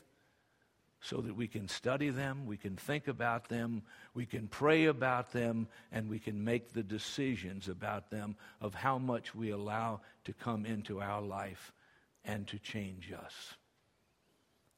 so 1.02 1.18
that 1.18 1.36
we 1.36 1.46
can 1.46 1.68
study 1.68 2.10
them, 2.10 2.46
we 2.46 2.56
can 2.56 2.78
think 2.78 3.10
about 3.10 3.50
them, 3.50 3.82
we 4.14 4.26
can 4.26 4.48
pray 4.48 4.86
about 4.86 5.34
them, 5.34 5.68
and 5.92 6.08
we 6.08 6.18
can 6.18 6.46
make 6.46 6.72
the 6.72 6.82
decisions 6.82 7.68
about 7.68 8.10
them 8.10 8.38
of 8.62 8.74
how 8.74 8.98
much 8.98 9.36
we 9.36 9.50
allow 9.50 10.00
to 10.24 10.32
come 10.32 10.66
into 10.66 11.02
our 11.02 11.22
life 11.22 11.74
and 12.24 12.48
to 12.48 12.58
change 12.58 13.12
us. 13.12 13.56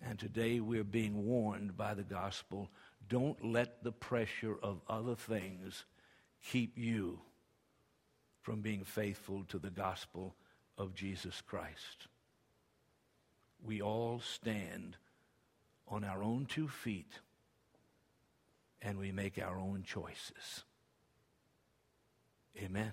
And 0.02 0.18
today 0.18 0.60
we're 0.60 0.84
being 0.84 1.28
warned 1.28 1.78
by 1.78 1.94
the 1.94 2.02
gospel 2.02 2.72
don't 3.08 3.46
let 3.46 3.84
the 3.84 3.92
pressure 3.92 4.56
of 4.64 4.82
other 4.90 5.14
things 5.14 5.86
keep 6.44 6.76
you 6.76 7.20
from 8.42 8.62
being 8.62 8.84
faithful 8.84 9.44
to 9.50 9.60
the 9.60 9.70
gospel 9.70 10.34
of 10.78 10.96
Jesus 10.96 11.42
Christ. 11.42 12.08
We 13.64 13.82
all 13.82 14.20
stand 14.20 14.98
on 15.88 16.04
our 16.04 16.24
own 16.24 16.46
two 16.46 16.68
feet 16.68 17.20
and 18.82 18.98
we 18.98 19.12
make 19.12 19.40
our 19.40 19.58
own 19.58 19.84
choices. 19.86 20.64
Amen. 22.58 22.92